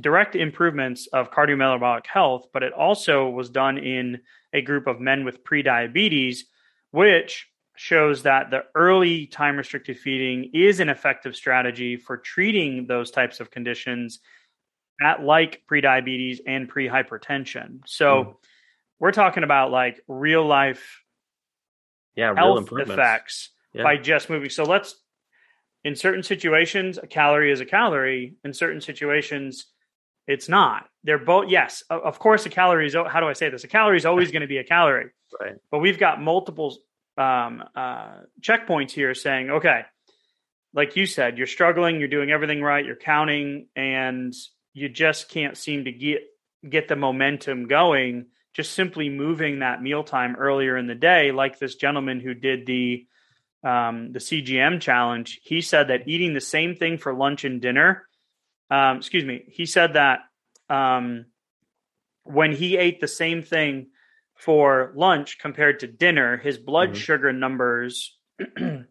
direct 0.00 0.34
improvements 0.34 1.06
of 1.12 1.30
cardiometabolic 1.30 2.06
health, 2.06 2.46
but 2.52 2.62
it 2.62 2.72
also 2.72 3.28
was 3.28 3.50
done 3.50 3.78
in 3.78 4.20
a 4.52 4.62
group 4.62 4.86
of 4.86 5.00
men 5.00 5.24
with 5.24 5.44
prediabetes, 5.44 6.40
which 6.90 7.46
shows 7.76 8.24
that 8.24 8.50
the 8.50 8.64
early 8.74 9.26
time 9.26 9.56
restricted 9.56 9.98
feeding 9.98 10.50
is 10.52 10.80
an 10.80 10.88
effective 10.88 11.34
strategy 11.34 11.96
for 11.96 12.16
treating 12.18 12.86
those 12.86 13.10
types 13.10 13.40
of 13.40 13.50
conditions 13.50 14.20
at 15.00 15.22
like 15.22 15.62
prediabetes 15.70 16.40
and 16.46 16.70
prehypertension. 16.70 17.80
So 17.86 18.24
mm. 18.24 18.34
we're 18.98 19.12
talking 19.12 19.44
about 19.44 19.70
like 19.70 20.00
real 20.08 20.44
life 20.44 21.00
yeah, 22.16 22.34
health 22.34 22.68
effects 22.72 23.50
yeah. 23.72 23.82
by 23.82 23.96
just 23.96 24.28
moving. 24.28 24.50
So 24.50 24.64
let's 24.64 24.94
in 25.84 25.96
certain 25.96 26.22
situations, 26.22 26.98
a 26.98 27.06
calorie 27.06 27.52
is 27.52 27.60
a 27.60 27.64
calorie. 27.64 28.34
In 28.44 28.52
certain 28.52 28.80
situations, 28.80 29.66
it's 30.26 30.48
not. 30.48 30.86
They're 31.04 31.18
both, 31.18 31.48
yes, 31.48 31.82
of 31.88 32.18
course, 32.18 32.44
a 32.46 32.50
calorie 32.50 32.86
is, 32.86 32.94
how 32.94 33.20
do 33.20 33.26
I 33.26 33.32
say 33.32 33.48
this? 33.48 33.64
A 33.64 33.68
calorie 33.68 33.96
is 33.96 34.06
always 34.06 34.30
going 34.32 34.42
to 34.42 34.48
be 34.48 34.58
a 34.58 34.64
calorie. 34.64 35.10
Right. 35.40 35.54
But 35.70 35.78
we've 35.78 35.98
got 35.98 36.20
multiple 36.20 36.76
um, 37.16 37.64
uh, 37.74 38.20
checkpoints 38.40 38.90
here 38.90 39.14
saying, 39.14 39.50
okay, 39.50 39.82
like 40.72 40.96
you 40.96 41.06
said, 41.06 41.38
you're 41.38 41.46
struggling, 41.46 41.98
you're 41.98 42.08
doing 42.08 42.30
everything 42.30 42.62
right, 42.62 42.84
you're 42.84 42.96
counting, 42.96 43.66
and 43.74 44.34
you 44.72 44.88
just 44.88 45.28
can't 45.28 45.56
seem 45.56 45.84
to 45.84 45.92
get 45.92 46.22
get 46.68 46.88
the 46.88 46.96
momentum 46.96 47.66
going. 47.66 48.26
Just 48.52 48.72
simply 48.72 49.08
moving 49.08 49.60
that 49.60 49.82
mealtime 49.82 50.36
earlier 50.36 50.76
in 50.76 50.86
the 50.86 50.94
day, 50.94 51.32
like 51.32 51.58
this 51.58 51.76
gentleman 51.76 52.20
who 52.20 52.34
did 52.34 52.66
the 52.66 53.06
um, 53.62 54.12
the 54.12 54.18
CGM 54.18 54.80
challenge, 54.80 55.40
he 55.42 55.60
said 55.60 55.88
that 55.88 56.08
eating 56.08 56.34
the 56.34 56.40
same 56.40 56.74
thing 56.74 56.98
for 56.98 57.14
lunch 57.14 57.44
and 57.44 57.60
dinner, 57.60 58.06
um, 58.70 58.98
excuse 58.98 59.24
me, 59.24 59.44
he 59.48 59.66
said 59.66 59.94
that 59.94 60.20
um, 60.68 61.26
when 62.24 62.52
he 62.52 62.76
ate 62.76 63.00
the 63.00 63.08
same 63.08 63.42
thing 63.42 63.88
for 64.36 64.92
lunch 64.94 65.38
compared 65.38 65.80
to 65.80 65.86
dinner, 65.86 66.36
his 66.36 66.56
blood 66.56 66.90
mm-hmm. 66.90 66.98
sugar 66.98 67.32
numbers 67.32 68.16
in 68.56 68.86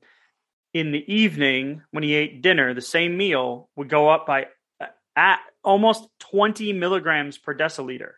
the 0.74 1.04
evening 1.08 1.82
when 1.92 2.04
he 2.04 2.14
ate 2.14 2.42
dinner, 2.42 2.74
the 2.74 2.82
same 2.82 3.18
meal 3.18 3.70
would 3.76 3.90
go 3.90 4.10
up 4.10 4.28
by 4.28 4.48
uh, 4.80 4.88
at 5.16 5.40
almost 5.64 6.08
20 6.20 6.74
milligrams 6.74 7.38
per 7.38 7.56
deciliter. 7.56 8.14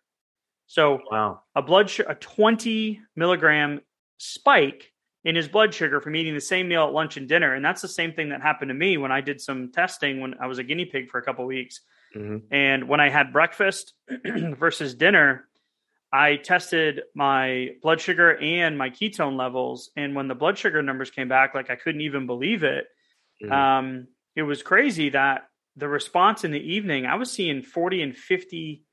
So 0.68 1.00
wow. 1.10 1.42
a 1.56 1.62
blood 1.62 1.90
sugar, 1.90 2.10
a 2.10 2.16
20 2.16 3.02
milligram 3.16 3.82
spike 4.18 4.91
in 5.24 5.36
his 5.36 5.48
blood 5.48 5.74
sugar 5.74 6.02
from 6.02 6.16
eating 6.16 6.34
the 6.34 6.42
same 6.42 6.68
meal 6.68 6.86
at 6.86 6.94
lunch 6.94 7.18
and 7.18 7.28
dinner. 7.28 7.54
And 7.54 7.64
that's 7.64 7.82
the 7.82 7.88
same 7.88 8.14
thing 8.14 8.30
that 8.30 8.42
happened 8.42 8.70
to 8.70 8.76
me 8.76 8.98
when 8.98 9.12
I 9.12 9.22
did 9.22 9.40
some 9.40 9.72
testing 9.72 10.20
when 10.20 10.36
I 10.42 10.48
was 10.48 10.58
a 10.58 10.64
guinea 10.64 10.86
pig 10.86 11.10
for 11.10 11.20
a 11.20 11.24
couple 11.24 11.46
weeks. 11.46 11.82
Mm-hmm. 12.16 12.54
And 12.54 12.88
when 12.88 13.00
I 13.00 13.10
had 13.10 13.32
breakfast 13.32 13.94
versus 14.26 14.96
dinner, 14.96 15.48
I 16.12 16.36
tested 16.38 17.04
my 17.16 17.70
blood 17.82 18.02
sugar 18.02 18.36
and 18.38 18.78
my 18.78 18.90
ketone 18.90 19.38
levels. 19.38 19.92
And 19.96 20.16
when 20.16 20.28
the 20.28 20.36
blood 20.36 20.58
sugar 20.58 20.82
numbers 20.82 21.12
came 21.12 21.30
back, 21.30 21.54
like 21.56 21.70
I 21.70 21.76
couldn't 21.76 22.02
even 22.02 22.26
believe 22.26 22.64
it. 22.64 22.86
Mm-hmm. 23.44 23.52
Um, 23.52 24.08
it 24.36 24.44
was 24.44 24.64
crazy 24.64 25.10
that 25.10 25.48
the 25.76 25.88
response 25.88 26.44
in 26.44 26.52
the 26.52 26.60
evening, 26.60 27.06
I 27.06 27.16
was 27.16 27.32
seeing 27.32 27.62
40 27.62 28.02
and 28.02 28.18
50 28.18 28.84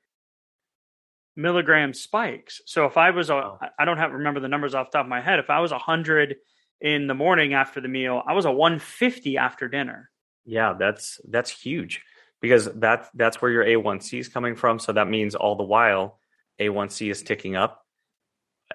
milligram 1.39 1.93
spikes. 1.93 2.61
So 2.65 2.85
if 2.85 2.97
I 2.97 3.11
was, 3.11 3.29
a, 3.29 3.57
I 3.77 3.85
don't 3.85 3.97
have 3.97 4.11
remember 4.11 4.39
the 4.39 4.47
numbers 4.47 4.75
off 4.75 4.91
the 4.91 4.97
top 4.97 5.05
of 5.05 5.09
my 5.09 5.21
head. 5.21 5.39
If 5.39 5.49
I 5.49 5.59
was 5.59 5.71
100 5.71 6.35
in 6.81 7.07
the 7.07 7.13
morning 7.13 7.53
after 7.53 7.81
the 7.81 7.87
meal, 7.87 8.21
I 8.25 8.33
was 8.33 8.45
a 8.45 8.51
150 8.51 9.37
after 9.37 9.67
dinner. 9.67 10.09
Yeah, 10.45 10.73
that's 10.79 11.19
that's 11.29 11.51
huge 11.51 12.01
because 12.41 12.69
that's 12.75 13.09
that's 13.13 13.41
where 13.41 13.51
your 13.51 13.65
A1C 13.65 14.19
is 14.19 14.29
coming 14.29 14.55
from. 14.55 14.79
So 14.79 14.93
that 14.93 15.07
means 15.07 15.35
all 15.35 15.55
the 15.55 15.63
while 15.63 16.19
A1C 16.59 17.11
is 17.11 17.21
ticking 17.21 17.55
up, 17.55 17.85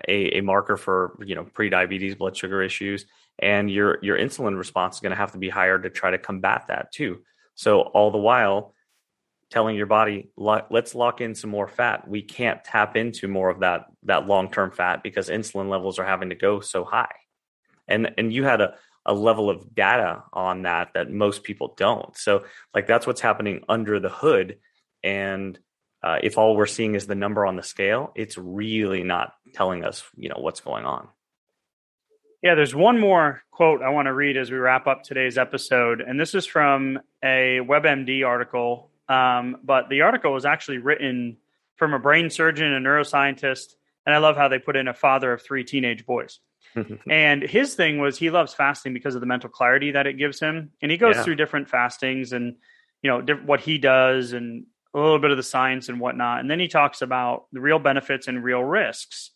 a, 0.06 0.38
a 0.38 0.40
marker 0.42 0.76
for 0.76 1.18
you 1.24 1.34
know 1.34 1.44
pre-diabetes, 1.44 2.14
blood 2.14 2.36
sugar 2.36 2.62
issues, 2.62 3.06
and 3.38 3.70
your 3.70 3.98
your 4.02 4.18
insulin 4.18 4.56
response 4.56 4.96
is 4.96 5.00
going 5.00 5.10
to 5.10 5.16
have 5.16 5.32
to 5.32 5.38
be 5.38 5.48
higher 5.48 5.78
to 5.78 5.90
try 5.90 6.10
to 6.10 6.18
combat 6.18 6.66
that 6.68 6.92
too. 6.92 7.22
So 7.54 7.80
all 7.80 8.10
the 8.10 8.18
while 8.18 8.73
telling 9.54 9.76
your 9.76 9.86
body 9.86 10.30
let's 10.36 10.96
lock 10.96 11.20
in 11.20 11.36
some 11.36 11.48
more 11.48 11.68
fat. 11.68 12.08
We 12.08 12.22
can't 12.22 12.64
tap 12.64 12.96
into 12.96 13.28
more 13.28 13.50
of 13.50 13.60
that 13.60 13.86
that 14.02 14.26
long-term 14.26 14.72
fat 14.72 15.04
because 15.04 15.28
insulin 15.28 15.68
levels 15.68 16.00
are 16.00 16.04
having 16.04 16.30
to 16.30 16.34
go 16.34 16.58
so 16.58 16.84
high. 16.84 17.14
And 17.86 18.12
and 18.18 18.32
you 18.32 18.42
had 18.42 18.60
a, 18.60 18.74
a 19.06 19.14
level 19.14 19.48
of 19.48 19.72
data 19.72 20.24
on 20.32 20.62
that 20.62 20.94
that 20.94 21.08
most 21.08 21.44
people 21.44 21.74
don't. 21.76 22.16
So 22.16 22.44
like 22.74 22.88
that's 22.88 23.06
what's 23.06 23.20
happening 23.20 23.62
under 23.68 24.00
the 24.00 24.08
hood. 24.08 24.58
And 25.04 25.56
uh, 26.02 26.18
if 26.20 26.36
all 26.36 26.56
we're 26.56 26.66
seeing 26.66 26.96
is 26.96 27.06
the 27.06 27.14
number 27.14 27.46
on 27.46 27.54
the 27.54 27.62
scale 27.62 28.12
it's 28.16 28.36
really 28.36 29.04
not 29.04 29.34
telling 29.54 29.84
us 29.84 30.02
you 30.16 30.30
know 30.30 30.38
what's 30.40 30.60
going 30.60 30.84
on. 30.84 31.06
Yeah, 32.42 32.56
there's 32.56 32.74
one 32.74 32.98
more 32.98 33.44
quote 33.52 33.82
I 33.82 33.90
want 33.90 34.06
to 34.06 34.12
read 34.12 34.36
as 34.36 34.50
we 34.50 34.58
wrap 34.58 34.88
up 34.88 35.04
today's 35.04 35.38
episode. 35.38 36.00
And 36.00 36.18
this 36.18 36.34
is 36.34 36.44
from 36.44 36.98
a 37.22 37.60
WebMD 37.62 38.26
article 38.26 38.90
um, 39.08 39.58
but 39.62 39.88
the 39.88 40.02
article 40.02 40.32
was 40.32 40.44
actually 40.44 40.78
written 40.78 41.36
from 41.76 41.94
a 41.94 41.98
brain 41.98 42.30
surgeon, 42.30 42.72
a 42.72 42.78
neuroscientist, 42.78 43.74
and 44.06 44.14
I 44.14 44.18
love 44.18 44.36
how 44.36 44.48
they 44.48 44.58
put 44.58 44.76
in 44.76 44.88
a 44.88 44.94
father 44.94 45.32
of 45.32 45.42
three 45.42 45.64
teenage 45.64 46.06
boys. 46.06 46.40
and 47.10 47.42
his 47.42 47.74
thing 47.74 47.98
was 47.98 48.18
he 48.18 48.30
loves 48.30 48.54
fasting 48.54 48.94
because 48.94 49.14
of 49.14 49.20
the 49.20 49.26
mental 49.26 49.50
clarity 49.50 49.92
that 49.92 50.06
it 50.06 50.14
gives 50.14 50.40
him, 50.40 50.70
and 50.82 50.90
he 50.90 50.96
goes 50.96 51.16
yeah. 51.16 51.22
through 51.22 51.36
different 51.36 51.68
fastings 51.68 52.32
and 52.32 52.56
you 53.02 53.10
know 53.10 53.20
diff- 53.20 53.44
what 53.44 53.60
he 53.60 53.78
does 53.78 54.32
and 54.32 54.66
a 54.94 54.98
little 54.98 55.18
bit 55.18 55.30
of 55.30 55.36
the 55.36 55.42
science 55.42 55.88
and 55.88 56.00
whatnot. 56.00 56.40
And 56.40 56.50
then 56.50 56.60
he 56.60 56.68
talks 56.68 57.02
about 57.02 57.46
the 57.52 57.60
real 57.60 57.78
benefits 57.78 58.28
and 58.28 58.42
real 58.42 58.62
risks. 58.62 59.30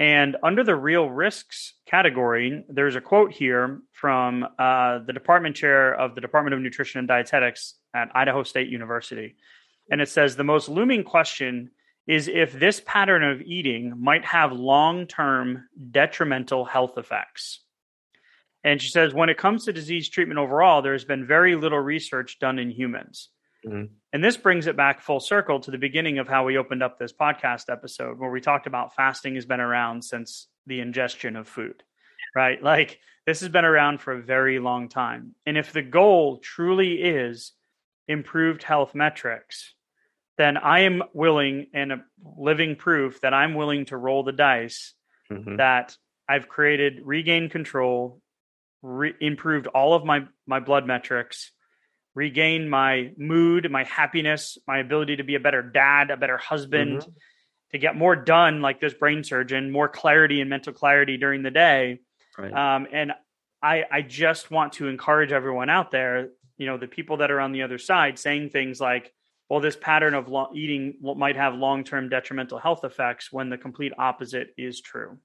And 0.00 0.38
under 0.42 0.64
the 0.64 0.74
real 0.74 1.10
risks 1.10 1.74
category, 1.84 2.64
there's 2.70 2.96
a 2.96 3.02
quote 3.02 3.32
here 3.32 3.82
from 3.92 4.46
uh, 4.58 5.00
the 5.00 5.12
department 5.12 5.56
chair 5.56 5.94
of 5.94 6.14
the 6.14 6.22
Department 6.22 6.54
of 6.54 6.60
Nutrition 6.60 7.00
and 7.00 7.06
Dietetics 7.06 7.74
at 7.94 8.10
Idaho 8.14 8.42
State 8.42 8.70
University. 8.70 9.36
And 9.90 10.00
it 10.00 10.08
says 10.08 10.34
the 10.34 10.42
most 10.42 10.70
looming 10.70 11.04
question 11.04 11.72
is 12.06 12.28
if 12.28 12.54
this 12.54 12.80
pattern 12.86 13.22
of 13.22 13.42
eating 13.42 13.92
might 13.98 14.24
have 14.24 14.52
long 14.52 15.06
term 15.06 15.68
detrimental 15.90 16.64
health 16.64 16.96
effects. 16.96 17.60
And 18.64 18.80
she 18.80 18.88
says 18.88 19.12
when 19.12 19.28
it 19.28 19.36
comes 19.36 19.66
to 19.66 19.72
disease 19.74 20.08
treatment 20.08 20.40
overall, 20.40 20.80
there's 20.80 21.04
been 21.04 21.26
very 21.26 21.56
little 21.56 21.78
research 21.78 22.38
done 22.38 22.58
in 22.58 22.70
humans. 22.70 23.28
Mm-hmm. 23.66 23.92
And 24.12 24.24
this 24.24 24.36
brings 24.36 24.66
it 24.66 24.76
back 24.76 25.00
full 25.00 25.20
circle 25.20 25.60
to 25.60 25.70
the 25.70 25.78
beginning 25.78 26.18
of 26.18 26.28
how 26.28 26.44
we 26.44 26.56
opened 26.56 26.82
up 26.82 26.98
this 26.98 27.12
podcast 27.12 27.70
episode, 27.70 28.18
where 28.18 28.30
we 28.30 28.40
talked 28.40 28.66
about 28.66 28.94
fasting 28.94 29.34
has 29.34 29.46
been 29.46 29.60
around 29.60 30.04
since 30.04 30.48
the 30.66 30.80
ingestion 30.80 31.36
of 31.36 31.48
food, 31.48 31.82
right? 32.34 32.62
Like 32.70 32.98
this 33.26 33.40
has 33.40 33.48
been 33.48 33.64
around 33.64 34.00
for 34.00 34.12
a 34.12 34.22
very 34.22 34.58
long 34.58 34.88
time. 34.88 35.34
And 35.46 35.56
if 35.56 35.72
the 35.72 35.82
goal 35.82 36.38
truly 36.38 37.02
is 37.02 37.52
improved 38.08 38.62
health 38.62 38.94
metrics, 38.94 39.74
then 40.38 40.56
I 40.56 40.80
am 40.80 41.02
willing 41.12 41.66
and 41.74 41.92
a 41.92 42.04
living 42.24 42.76
proof 42.76 43.20
that 43.20 43.34
I'm 43.34 43.54
willing 43.54 43.84
to 43.86 43.96
roll 43.96 44.22
the 44.22 44.32
dice 44.32 44.94
mm-hmm. 45.30 45.56
that 45.56 45.96
I've 46.28 46.48
created 46.48 47.02
regained 47.04 47.50
control, 47.50 48.22
re- 48.82 49.14
improved 49.20 49.66
all 49.66 49.94
of 49.94 50.04
my 50.04 50.24
my 50.46 50.60
blood 50.60 50.86
metrics, 50.86 51.52
regained 52.14 52.70
my 52.70 53.12
mood, 53.16 53.70
my 53.70 53.84
happiness, 53.84 54.58
my 54.66 54.78
ability 54.78 55.16
to 55.16 55.22
be 55.22 55.34
a 55.34 55.40
better 55.40 55.62
dad, 55.62 56.10
a 56.10 56.16
better 56.16 56.36
husband, 56.36 57.00
mm-hmm. 57.00 57.10
to 57.72 57.78
get 57.78 57.96
more 57.96 58.16
done, 58.16 58.60
like 58.62 58.80
this 58.80 58.94
brain 58.94 59.22
surgeon, 59.22 59.70
more 59.70 59.88
clarity 59.88 60.40
and 60.40 60.50
mental 60.50 60.72
clarity 60.72 61.16
during 61.16 61.42
the 61.42 61.50
day. 61.50 62.00
Right. 62.36 62.52
Um, 62.52 62.86
and 62.92 63.12
I, 63.62 63.84
I 63.90 64.02
just 64.02 64.50
want 64.50 64.74
to 64.74 64.88
encourage 64.88 65.32
everyone 65.32 65.70
out 65.70 65.90
there, 65.90 66.30
you 66.56 66.66
know, 66.66 66.78
the 66.78 66.88
people 66.88 67.18
that 67.18 67.30
are 67.30 67.40
on 67.40 67.52
the 67.52 67.62
other 67.62 67.78
side 67.78 68.18
saying 68.18 68.50
things 68.50 68.80
like, 68.80 69.12
well, 69.48 69.60
this 69.60 69.76
pattern 69.76 70.14
of 70.14 70.28
lo- 70.28 70.50
eating 70.54 70.94
might 71.02 71.36
have 71.36 71.54
long 71.54 71.84
term 71.84 72.08
detrimental 72.08 72.58
health 72.58 72.84
effects 72.84 73.32
when 73.32 73.50
the 73.50 73.58
complete 73.58 73.92
opposite 73.98 74.48
is 74.56 74.80
true. 74.80 75.18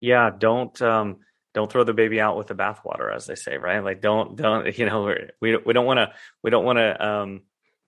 Yeah, 0.00 0.30
don't 0.36 0.80
um, 0.80 1.18
don't 1.52 1.70
throw 1.70 1.84
the 1.84 1.94
baby 1.94 2.20
out 2.20 2.36
with 2.36 2.46
the 2.46 2.54
bathwater, 2.54 3.14
as 3.14 3.26
they 3.26 3.34
say, 3.34 3.56
right? 3.56 3.82
Like, 3.82 4.00
don't 4.00 4.36
don't 4.36 4.78
you 4.78 4.86
know 4.86 5.14
we 5.40 5.56
we 5.56 5.72
don't 5.72 5.86
want 5.86 5.98
to 5.98 6.12
we 6.42 6.50
don't 6.50 6.64
want 6.64 6.78
to 6.78 7.06
um, 7.06 7.42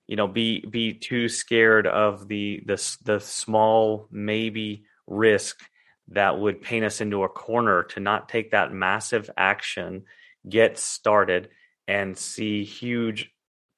you 0.06 0.16
know 0.16 0.28
be 0.28 0.60
be 0.60 0.94
too 0.94 1.28
scared 1.28 1.86
of 1.86 2.28
the 2.28 2.62
the 2.66 2.96
the 3.04 3.20
small 3.20 4.08
maybe 4.10 4.84
risk 5.06 5.60
that 6.08 6.38
would 6.38 6.60
paint 6.60 6.84
us 6.84 7.00
into 7.00 7.22
a 7.22 7.28
corner 7.28 7.84
to 7.84 8.00
not 8.00 8.28
take 8.28 8.50
that 8.50 8.72
massive 8.72 9.30
action, 9.36 10.04
get 10.48 10.78
started, 10.78 11.48
and 11.86 12.16
see 12.16 12.64
huge 12.64 13.30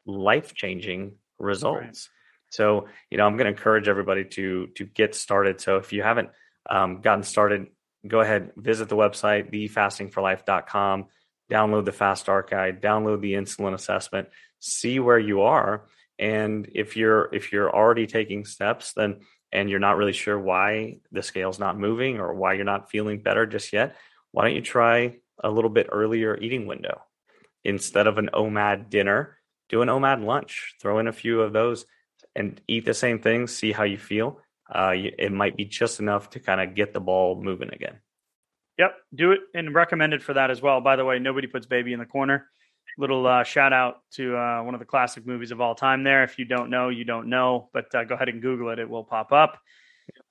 life 0.07 0.55
changing 0.55 1.13
results. 1.39 1.81
Right. 1.81 2.09
So, 2.51 2.89
you 3.11 3.19
know, 3.19 3.27
I'm 3.27 3.37
going 3.37 3.47
to 3.47 3.57
encourage 3.57 3.89
everybody 3.89 4.25
to 4.25 4.69
to 4.77 4.85
get 4.85 5.15
started. 5.15 5.61
So, 5.61 5.77
if 5.77 5.93
you 5.93 6.03
haven't 6.03 6.31
um, 6.69 7.01
gotten 7.01 7.25
started, 7.25 7.67
go 8.07 8.21
ahead, 8.21 8.53
visit 8.57 8.89
the 8.89 8.97
website 8.97 9.53
thefastingforlife.com, 9.53 11.07
download 11.51 11.85
the 11.85 11.93
Fast 11.93 12.23
Start 12.23 12.51
Guide, 12.51 12.83
download 12.83 13.21
the 13.21 13.35
insulin 13.35 13.75
assessment, 13.75 14.29
see 14.61 14.99
where 14.99 15.19
you 15.19 15.43
are, 15.43 15.87
and 16.19 16.71
if 16.75 16.97
you're 16.97 17.35
if 17.35 17.53
you're 17.53 17.75
already 17.75 18.07
taking 18.07 18.45
steps, 18.45 18.93
then 18.93 19.21
and 19.53 19.71
you're 19.71 19.79
not 19.79 19.97
really 19.97 20.13
sure 20.13 20.39
why 20.39 20.99
the 21.13 21.23
scale's 21.23 21.59
not 21.59 21.79
moving 21.79 22.19
or 22.19 22.35
why 22.35 22.55
you're 22.55 22.65
not 22.65 22.91
feeling 22.91 23.23
better 23.23 23.47
just 23.47 23.73
yet, 23.73 23.97
why 24.33 24.45
don't 24.45 24.55
you 24.55 24.63
try 24.63 25.17
a 25.43 25.51
little 25.51 25.71
bit 25.71 25.89
earlier 25.93 26.37
eating 26.37 26.67
window 26.67 27.03
instead 27.63 28.07
of 28.07 28.19
an 28.19 28.31
OMAD 28.35 28.91
dinner? 28.91 29.39
do 29.69 29.83
an 29.83 29.89
OMAD 29.89 30.25
lunch, 30.25 30.75
throw 30.81 30.99
in 30.99 31.09
a 31.09 31.13
few 31.13 31.41
of 31.41 31.53
those 31.53 31.87
and 32.37 32.61
eat 32.69 32.85
the 32.85 32.95
same 32.95 33.19
things, 33.19 33.55
see 33.55 33.73
how 33.73 33.85
you 33.85 33.99
feel. 33.99 34.41
Uh, 34.73 34.93
it 34.95 35.33
might 35.33 35.57
be 35.57 35.65
just 35.65 36.01
enough 36.01 36.31
to 36.31 36.41
kind 36.41 36.61
of 36.61 36.75
get 36.75 36.95
the 36.95 37.01
ball 37.01 37.41
moving 37.43 37.71
again. 37.73 37.99
Yep, 38.79 38.97
do 39.15 39.33
it 39.33 39.41
and 39.55 39.75
recommended 39.75 40.23
for 40.23 40.35
that 40.35 40.51
as 40.51 40.61
well. 40.61 40.81
By 40.81 40.97
the 40.97 41.05
way, 41.05 41.19
nobody 41.19 41.47
puts 41.47 41.67
baby 41.67 41.93
in 41.93 41.99
the 41.99 42.07
corner. 42.07 42.49
Little 42.99 43.27
uh, 43.27 43.45
shout 43.45 43.73
out 43.73 44.03
to 44.13 44.37
uh, 44.37 44.63
one 44.63 44.75
of 44.75 44.81
the 44.81 44.87
classic 44.87 45.27
movies 45.27 45.51
of 45.51 45.61
all 45.61 45.75
time. 45.75 46.05
There, 46.05 46.23
if 46.23 46.39
you 46.39 46.45
don't 46.45 46.71
know, 46.71 46.89
you 46.89 47.05
don't 47.05 47.29
know, 47.29 47.69
but 47.73 47.95
uh, 47.95 48.05
go 48.05 48.15
ahead 48.15 48.29
and 48.29 48.41
Google 48.41 48.71
it; 48.71 48.79
it 48.79 48.89
will 48.89 49.05
pop 49.05 49.33
up. 49.33 49.59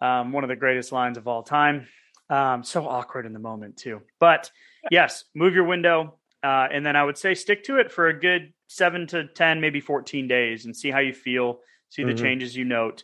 Um, 0.02 0.32
one 0.32 0.43
of 0.43 0.50
the 0.50 0.56
greatest 0.56 0.91
lines 0.91 1.17
of 1.17 1.28
all 1.28 1.43
time. 1.43 1.88
Um, 2.30 2.63
so 2.63 2.88
awkward 2.88 3.26
in 3.26 3.34
the 3.34 3.39
moment 3.39 3.78
too, 3.78 4.02
but 4.19 4.50
yes, 4.91 5.26
move 5.36 5.54
your 5.54 5.65
window, 5.65 6.19
uh, 6.41 6.67
and 6.72 6.86
then 6.86 6.96
I 6.96 7.04
would 7.04 7.17
say 7.17 7.34
stick 7.34 7.65
to 7.65 7.78
it 7.78 7.91
for 7.91 8.08
a 8.08 8.17
good 8.17 8.54
seven 8.67 9.08
to 9.08 9.28
10, 9.28 9.62
maybe 9.62 9.80
14 9.80 10.28
days 10.28 10.65
and 10.65 10.76
see 10.76 10.89
how 10.89 11.00
you 11.00 11.13
feel, 11.13 11.60
see 11.89 12.04
the 12.04 12.13
mm-hmm. 12.13 12.24
changes 12.24 12.56
you 12.56 12.65
note. 12.65 13.04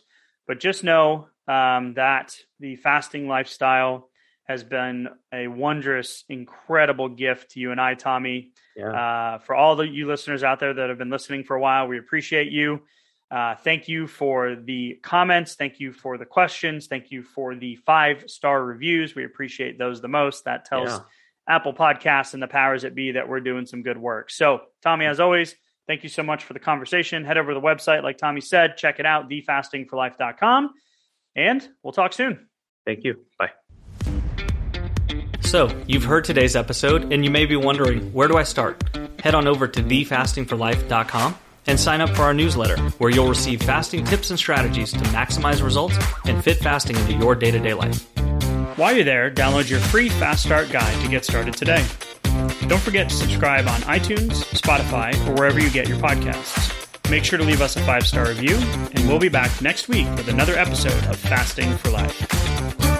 But 0.50 0.58
just 0.58 0.82
know 0.82 1.28
um, 1.46 1.94
that 1.94 2.36
the 2.58 2.74
fasting 2.74 3.28
lifestyle 3.28 4.10
has 4.48 4.64
been 4.64 5.08
a 5.32 5.46
wondrous, 5.46 6.24
incredible 6.28 7.08
gift 7.08 7.52
to 7.52 7.60
you 7.60 7.70
and 7.70 7.80
I, 7.80 7.94
Tommy. 7.94 8.50
Yeah. 8.74 8.90
Uh, 8.90 9.38
for 9.38 9.54
all 9.54 9.76
the 9.76 9.86
you 9.86 10.08
listeners 10.08 10.42
out 10.42 10.58
there 10.58 10.74
that 10.74 10.88
have 10.88 10.98
been 10.98 11.08
listening 11.08 11.44
for 11.44 11.54
a 11.54 11.60
while, 11.60 11.86
we 11.86 12.00
appreciate 12.00 12.50
you. 12.50 12.82
Uh, 13.30 13.54
thank 13.54 13.86
you 13.86 14.08
for 14.08 14.56
the 14.56 14.98
comments. 15.04 15.54
Thank 15.54 15.78
you 15.78 15.92
for 15.92 16.18
the 16.18 16.26
questions. 16.26 16.88
Thank 16.88 17.12
you 17.12 17.22
for 17.22 17.54
the 17.54 17.76
five 17.76 18.24
star 18.26 18.64
reviews. 18.64 19.14
We 19.14 19.24
appreciate 19.24 19.78
those 19.78 20.00
the 20.00 20.08
most. 20.08 20.46
That 20.46 20.64
tells 20.64 20.90
yeah. 20.90 20.98
Apple 21.48 21.74
Podcasts 21.74 22.34
and 22.34 22.42
the 22.42 22.48
powers 22.48 22.82
that 22.82 22.96
be 22.96 23.12
that 23.12 23.28
we're 23.28 23.38
doing 23.38 23.66
some 23.66 23.84
good 23.84 23.98
work. 23.98 24.32
So, 24.32 24.62
Tommy, 24.82 25.06
as 25.06 25.20
always, 25.20 25.54
thank 25.90 26.04
you 26.04 26.08
so 26.08 26.22
much 26.22 26.44
for 26.44 26.52
the 26.52 26.60
conversation. 26.60 27.24
Head 27.24 27.36
over 27.36 27.52
to 27.52 27.54
the 27.60 27.66
website, 27.66 28.04
like 28.04 28.16
Tommy 28.16 28.40
said, 28.40 28.76
check 28.76 29.00
it 29.00 29.06
out, 29.06 29.28
thefastingforlife.com, 29.28 30.70
and 31.34 31.68
we'll 31.82 31.92
talk 31.92 32.12
soon. 32.12 32.46
Thank 32.86 33.02
you. 33.02 33.26
Bye. 33.36 33.50
So, 35.40 35.68
you've 35.88 36.04
heard 36.04 36.24
today's 36.24 36.54
episode, 36.54 37.12
and 37.12 37.24
you 37.24 37.30
may 37.30 37.44
be 37.44 37.56
wondering, 37.56 38.12
where 38.12 38.28
do 38.28 38.36
I 38.36 38.44
start? 38.44 38.80
Head 39.18 39.34
on 39.34 39.48
over 39.48 39.66
to 39.66 39.82
thefastingforlife.com 39.82 41.36
and 41.66 41.80
sign 41.80 42.00
up 42.00 42.10
for 42.10 42.22
our 42.22 42.34
newsletter, 42.34 42.76
where 42.98 43.10
you'll 43.10 43.28
receive 43.28 43.60
fasting 43.60 44.04
tips 44.04 44.30
and 44.30 44.38
strategies 44.38 44.92
to 44.92 45.00
maximize 45.06 45.60
results 45.60 45.96
and 46.24 46.42
fit 46.44 46.58
fasting 46.58 46.94
into 46.94 47.14
your 47.14 47.34
day 47.34 47.50
to 47.50 47.58
day 47.58 47.74
life. 47.74 48.06
While 48.78 48.94
you're 48.94 49.04
there, 49.04 49.28
download 49.28 49.68
your 49.68 49.80
free 49.80 50.08
Fast 50.08 50.44
Start 50.44 50.70
guide 50.70 51.02
to 51.02 51.10
get 51.10 51.24
started 51.24 51.54
today. 51.54 51.84
Don't 52.68 52.80
forget 52.80 53.08
to 53.08 53.14
subscribe 53.14 53.66
on 53.68 53.80
iTunes, 53.82 54.44
Spotify, 54.54 55.14
or 55.26 55.34
wherever 55.34 55.58
you 55.60 55.70
get 55.70 55.88
your 55.88 55.98
podcasts. 55.98 57.10
Make 57.10 57.24
sure 57.24 57.38
to 57.38 57.44
leave 57.44 57.60
us 57.60 57.76
a 57.76 57.80
five 57.80 58.06
star 58.06 58.28
review, 58.28 58.56
and 58.56 59.08
we'll 59.08 59.18
be 59.18 59.28
back 59.28 59.60
next 59.60 59.88
week 59.88 60.06
with 60.16 60.28
another 60.28 60.54
episode 60.54 61.04
of 61.06 61.16
Fasting 61.16 61.76
for 61.78 61.90
Life. 61.90 62.99